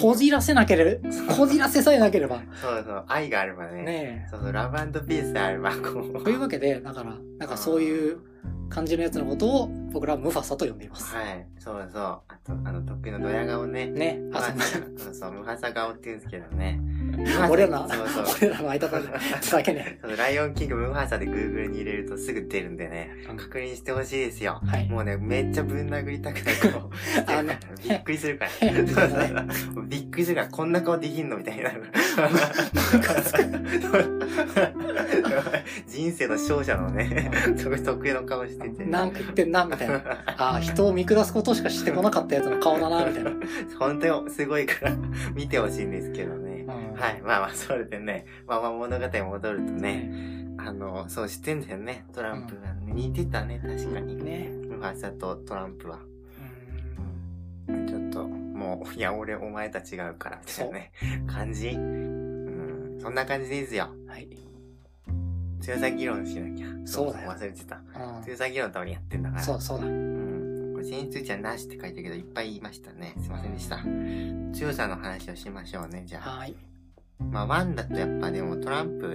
[0.00, 2.42] こじらせなければ、こじらせさえなければ。
[2.60, 3.82] そうそう、愛があればね。
[3.82, 6.24] ねそうそう、ラブピースであれば、こう。
[6.24, 8.20] というわけで、だから、なんかそういう
[8.68, 11.14] 感じのやつのことを、僕らはムファサと呼んでいます。
[11.14, 11.46] はい。
[11.58, 12.02] そうそう。
[12.02, 13.86] あと、あの、得意のドヤ顔ね。
[13.86, 14.20] ね。
[14.32, 14.54] あ、
[14.98, 16.80] そうそう、ムファサ顔って言うんですけどね。
[17.50, 19.98] 俺らの、俺らの相方だけね。
[20.16, 24.60] ライオンキングムーハーサで Google に入れるとすぐ出るんでね、確認してほしいですよ。
[24.64, 24.88] はい。
[24.88, 26.90] もうね、めっちゃぶん殴りたくなる顔。
[27.38, 28.50] あの、びっくりするから。
[29.82, 31.70] びっくりするから、こんな顔できんのみたいな。
[35.86, 37.30] 人生の勝者のね、
[37.84, 38.84] 得意の顔してて。
[38.84, 39.96] なんか言ってんな、みたいな。
[40.38, 43.32] ああ、人を見下すことしかしてこなかったやつの顔だな、みたいな。
[43.78, 44.96] 本当にすごいから
[45.34, 46.64] 見てほしいんですけどね。
[46.96, 47.20] はい。
[47.22, 50.10] まあまあ、それでね、まあまあ物語戻るとね、
[50.58, 52.92] あの、そうしてんだよね、トランプが、ね。
[52.92, 54.50] 似てたね、確かにね。
[54.68, 55.98] ムファサとトランプは。
[57.68, 57.86] うん。
[57.86, 60.92] ちょっと、もう、いや、俺、お前と違うから、みたいなね、
[61.26, 61.70] 感じ。
[61.70, 62.98] うん。
[63.00, 63.88] そんな感じですよ。
[64.06, 64.28] はい。
[65.60, 66.66] 強さ議論しなきゃ。
[66.84, 67.30] そうだよ。
[67.30, 67.80] 忘れてた。
[68.24, 69.42] 強さ議論のためにやってんだから。
[69.42, 69.86] そうそうだ。
[69.86, 70.80] うん。
[70.82, 73.14] 戦術値はなしって書いてるけど、いっぱい言いましたね。
[73.18, 73.78] すいませんでした。
[74.58, 76.38] 強さの話をしましょうね、じゃあ。
[76.38, 76.54] はい。
[77.18, 79.06] まあ、1だとやっぱでもトランプ、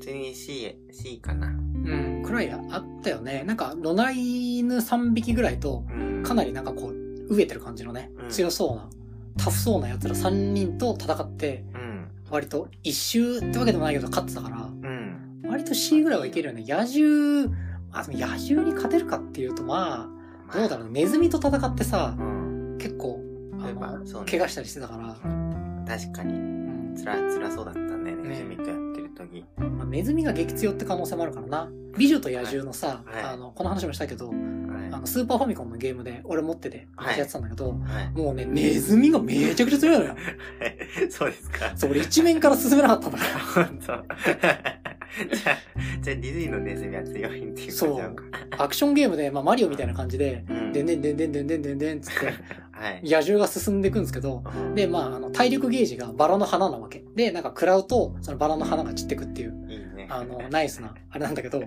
[0.00, 1.46] 普通に C、C かな。
[1.48, 3.44] うん、くらいあったよね。
[3.44, 5.84] なんか、ロナイ犬3匹ぐらいと、
[6.24, 7.02] かなりなんかこう、
[7.32, 8.88] 飢えてる感じのね、うん、強そうな、
[9.38, 14.91] タフそうな奴ら3人と戦って、うん、割と一周ってわけでもないけど勝ってたから、うん、
[15.52, 16.64] 割と C ぐらいはいけるよね。
[16.66, 17.54] 野獣、
[17.92, 20.08] あ、野獣に勝てるかっていうと、ま
[20.50, 22.16] あ、どうだろう、ネズミと戦ってさ、
[22.78, 23.20] 結構、
[23.60, 25.14] あの、ね、怪我したりしてたから。
[25.86, 26.96] 確かに。
[26.96, 27.91] つら、つらそうだったね、
[28.22, 31.70] ネズミとやってる時、まあ、ネズミが激強って可能性もあるからな。
[31.96, 33.22] 美女と野獣のさ、はい。
[33.22, 34.36] はい、あのこの話もしたけど、はい、
[34.92, 40.16] あのスーパーファミコンのゲームで俺持っててやってたんだけど、もうねネズミがめちゃくちゃ強いのよ。
[41.10, 41.72] そうですか。
[41.76, 43.70] そう俺一面から進めなかったんだから。
[43.80, 45.58] じゃあ、
[46.00, 48.16] じゃあディズニーのネズミは強いっていうそう。
[48.58, 52.32] アクションゲームで、まあマリオみたいな感じで、で、んでんでんでんでんでんでんでんつって、
[53.02, 57.04] 野獣が進んでいくんですけど、うん、で、まあ、あの、体力ゲージがバラの花なわけ。
[57.14, 61.66] で、なんか食らうと、そのバラの花が散ってくっていう、いいね、あの、ナイスな、あれなんだけど、こ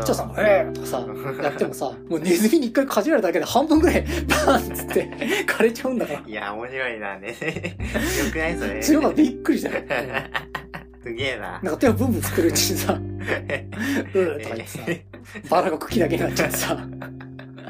[0.00, 1.06] っちはさ、えーとかさ、
[1.42, 5.10] やってもさ、もうネズミに一回かじられただけで半分ぐらい、 バーンっつって、
[5.46, 6.22] 枯れちゃうんだから。
[6.26, 7.28] いや、面白いな、ね。
[8.24, 8.80] よくないそれ。
[8.80, 9.82] 強いのびっくりしたよ。
[11.02, 11.60] すげえな。
[11.62, 14.80] なんか手をブンブン作るうちにさ、うーとか言ってさ、
[15.48, 16.86] バラが茎だけになっちゃってさ、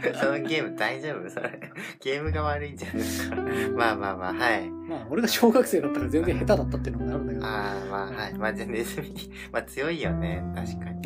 [0.20, 1.30] そのゲーム大丈夫？
[1.30, 1.61] それ。
[2.03, 2.96] ゲームが悪いんじゃない？
[2.98, 3.36] ですか。
[3.36, 4.68] まあまあまあ、はい。
[4.70, 7.46] まあ、俺が小学生だったら全然下手だったっていうのもあるんだけど。
[7.46, 8.34] ああ、まあはい。
[8.34, 8.84] まあ、全然、
[9.53, 10.42] まあ強いよね。
[10.55, 11.03] 確かに。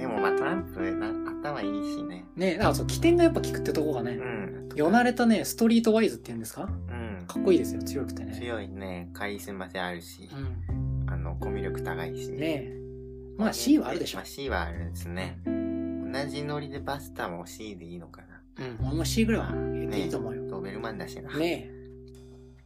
[0.00, 1.08] でもまあトランプな、
[1.40, 2.24] 頭いいしね。
[2.36, 4.12] ねあ、そう、起点がやっぱ効くってとこがね。
[4.12, 4.68] うん。
[4.74, 6.62] よなれたね、ストリートワイズって言うんですか？
[6.62, 7.26] うん。
[7.26, 8.32] かっこいいですよ、強くてね。
[8.38, 9.10] 強いね。
[9.12, 10.28] カリスマ性あるし。
[10.32, 11.10] うん。
[11.12, 12.30] あの、コミュ力高いし。
[12.30, 12.72] ね
[13.36, 14.18] まあ C はあるでしょ。
[14.18, 15.38] まあ C はあるんですね。
[16.14, 18.64] 同じノリでバスターも C でいいのかな。
[18.64, 20.46] うん、俺も C ぐらいは言っていいと思うよ。
[20.46, 21.36] ドーベルマンだしな。
[21.36, 21.74] ねえ。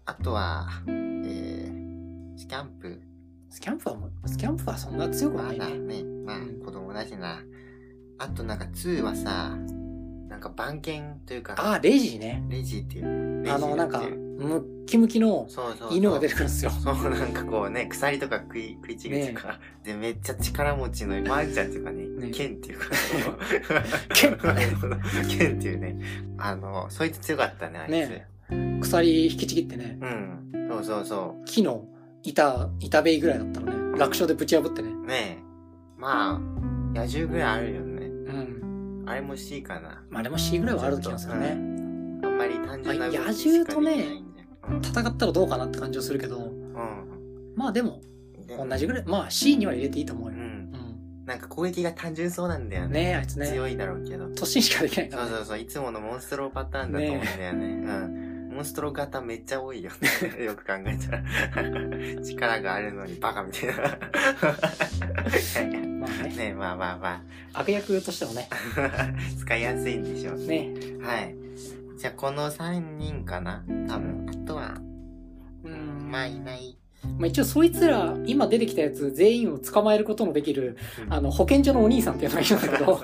[0.05, 3.01] あとは、えー、スキャンプ。
[3.49, 5.59] スキャンプはもう、スキャンプはそんな強くないね。
[5.59, 7.40] まあね、まあ、子供だしな。
[8.18, 9.57] あとなんか2はさ、
[10.28, 11.54] なんか番犬というか。
[11.58, 12.44] ああ、レジね。
[12.48, 13.50] レジっていう。
[13.50, 15.48] あの、なんか、ムッキムキの
[15.90, 16.70] 犬が出てくるんですよ。
[16.82, 22.86] そうなんかこうね、鎖とか食い、食いちぎっていうか、ね、で、めっちゃ力持ちの、マーちゃんっていうかね、ね剣っていうか、
[24.14, 24.36] 剣
[25.38, 25.98] 剣 っていうね、
[26.38, 27.90] あの、そいつ強かったね、あいつ。
[27.90, 28.28] ね、
[28.80, 29.98] 鎖引きちぎってね。
[30.00, 30.68] うん。
[30.68, 31.44] そうそうそう。
[31.44, 31.84] 木の
[32.22, 34.90] 板、板塀ぐらいだったらね、楽勝でぶち破ってね。
[35.06, 35.42] ねえ。
[35.96, 36.38] まあ、
[36.96, 38.06] 野獣ぐらいあるよね。
[38.06, 38.67] うん。
[39.09, 40.02] あれも C かな。
[40.11, 41.52] まあ、あれも C ぐらいはある気がするね。
[41.52, 44.22] あんまり単純な、まあ、野獣とね、
[44.82, 48.02] 戦ったらどうかなって感じはするけど、うん、まあでも、
[48.48, 50.36] 同じぐらい、まあ C には入れていいと思うよ。
[50.36, 50.42] うん。
[50.42, 53.04] うん、なんか攻撃が単純そうなんだよね。
[53.04, 53.46] ねあいつね。
[53.48, 54.26] 強いだろうけど。
[54.26, 57.66] 突進しかできないから、ね、そうそうそう、いつものモンストロパターンだと思うんだよね。
[57.66, 58.27] ねうん。
[58.59, 60.42] モンストロ型めっちゃ多いよね。
[60.44, 61.22] よく考えたら。
[62.26, 63.74] 力があるのにバカみたいな。
[66.00, 66.36] まあね。
[66.36, 67.22] ねまあまあま
[67.54, 67.61] あ。
[67.61, 68.48] 悪役としてもね。
[69.38, 70.70] 使いやすいんでしょうね。
[70.70, 70.96] ね。
[71.00, 71.36] はい。
[71.98, 73.62] じゃあこの3人かな？
[73.88, 74.26] 多分。
[74.28, 74.80] あとは、
[75.62, 76.76] うん、まあいない。
[77.16, 83.00] まあ一応そいつら、今出てきたやつ全員を捕まえることのできる、うん、あの、保健所のお兄さんっていうのがいるんだけど、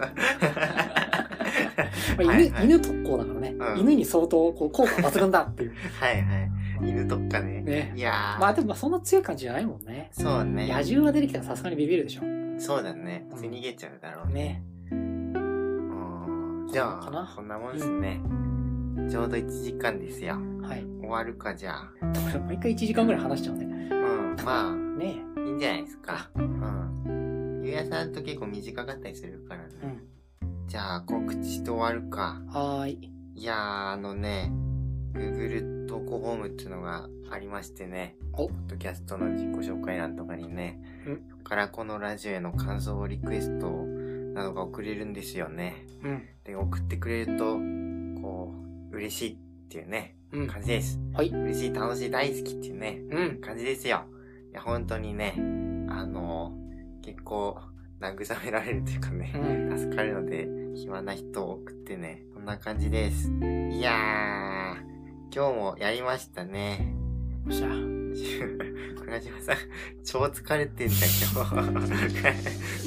[2.16, 5.72] まあ犬、はいはい、犬特攻だからね、うん、犬に相当こう効果抜群だっていう。
[6.00, 6.50] はいはい。
[6.82, 7.62] 犬特化ね。
[7.62, 7.92] ね。
[7.96, 10.08] いやまあでもそんな強い感じじゃないもんね。
[10.12, 10.68] そうね。
[10.68, 12.22] 野獣が出てきたらさすがにビビるでしょ。
[12.58, 13.26] そうだね。
[13.30, 14.34] 逃げちゃうだろうね。
[14.34, 14.62] ね。
[14.90, 16.68] うん。
[16.70, 18.20] じゃあ、こんなもんですね。
[19.10, 20.36] ちょうど1時間ですよ。
[20.62, 20.84] はい。
[21.00, 21.92] 終わるか、じゃあ。
[22.46, 23.64] 毎回1時間ぐらい話しちゃうね。
[23.64, 23.94] う
[24.42, 24.74] ん、まあ。
[24.74, 26.30] ねいいんじゃないですか。
[26.36, 27.62] うん。
[27.64, 29.74] ゆうやさんと結構短かったりするからね。
[29.82, 30.13] うん。
[30.66, 32.42] じゃあ、告知と終わるか。
[32.48, 33.10] はーい。
[33.34, 34.50] いやー、あのね、
[35.12, 38.16] Google 投稿フォームっていうのがありましてね。
[38.32, 40.80] おポッドキャストの自己紹介欄とかにね。
[41.06, 41.22] うん。
[41.28, 45.86] そこからこのラジオへの感想リクエストなどが送れるんですよね。
[46.02, 46.22] うん。
[46.44, 47.56] で、送ってくれると、
[48.20, 48.54] こ
[48.90, 49.36] う、嬉しいっ
[49.68, 50.98] ていうね、うん、感じです。
[51.12, 51.28] はい。
[51.28, 54.04] 嬉しい、楽しい、大好きっていうね、うん、感じですよ。
[54.50, 55.34] いや、本当にね、
[55.88, 57.58] あのー、結構、
[58.01, 59.38] 慰められるというかね、う
[59.74, 63.30] ん、助かるので、暇な人を送ってね、そんな感じです。
[63.70, 64.76] いやー、
[65.34, 66.95] 今日もやりましたね。
[67.47, 67.68] おっしゃ。
[69.05, 69.57] 倉島さん、
[70.05, 71.45] 超疲れてんじゃん、 今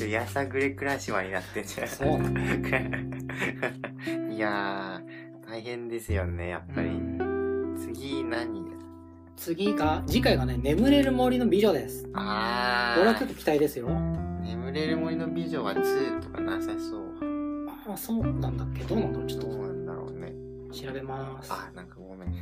[0.05, 0.11] 日。
[0.11, 1.87] やさぐれ暮らしまになってんじゃん。
[1.87, 2.09] そう
[4.33, 6.89] いやー、大変ですよね、やっぱり。
[6.89, 8.65] うん、次何
[9.37, 12.09] 次が、次回がね、眠れる森の美女です。
[12.13, 12.97] ああ。
[12.97, 13.87] これは結構期待ですよ。
[14.47, 17.67] 眠れる森の美女は2とかなさそう。
[17.89, 18.83] ああ、そうなんだっけ？
[18.83, 19.27] どうなんだろう？
[19.27, 19.47] ちょっと。
[19.49, 20.33] どうなんだろうね。
[20.71, 21.51] 調べます。
[21.51, 22.33] あ、なんかごめん。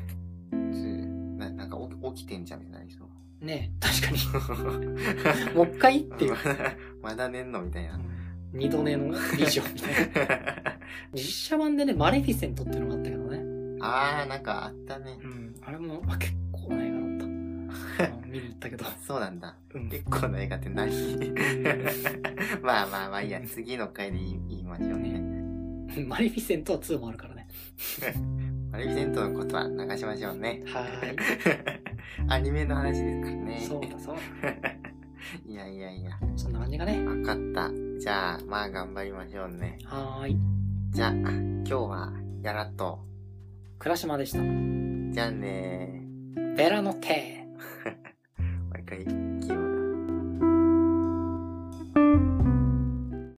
[1.37, 1.77] ななんか
[2.15, 3.03] 起きてんじゃんみたいな人。
[3.41, 5.53] ね確かに。
[5.55, 6.35] もう一回っていう。
[7.01, 7.99] まだ寝んのみたいな。
[8.53, 10.77] 二度寝の美女みたいな。
[11.13, 13.77] 実写版でね、マレフィセントっていうのがあったけどね。
[13.81, 15.17] あー、なんかあったね。
[15.21, 15.55] うん。
[15.61, 16.01] あれも。
[18.25, 18.85] 見に行ったけど。
[19.05, 19.55] そうなんだ。
[19.73, 20.91] うん、結構な映画って何
[22.61, 25.19] まあまあまあいいや、次の回で言いましょうね。
[26.07, 27.47] マレフィセントは2もあるからね。
[28.71, 30.61] マレフィセントのことは流しましょうね。
[30.65, 31.15] はい。
[32.27, 33.59] アニメの話ですからね。
[33.61, 34.51] そうだそうだ。
[35.45, 36.11] いやいやいや。
[36.35, 37.03] そんな感じがね。
[37.05, 37.71] わかった。
[37.99, 39.79] じゃあ、まあ頑張りましょうね。
[39.85, 40.37] はーい。
[40.91, 43.05] じゃあ、今日は、やらと。
[43.79, 44.39] 倉島でした。
[45.15, 46.01] じゃあね
[46.57, 47.44] ベラのテー
[48.85, 49.34] 可以。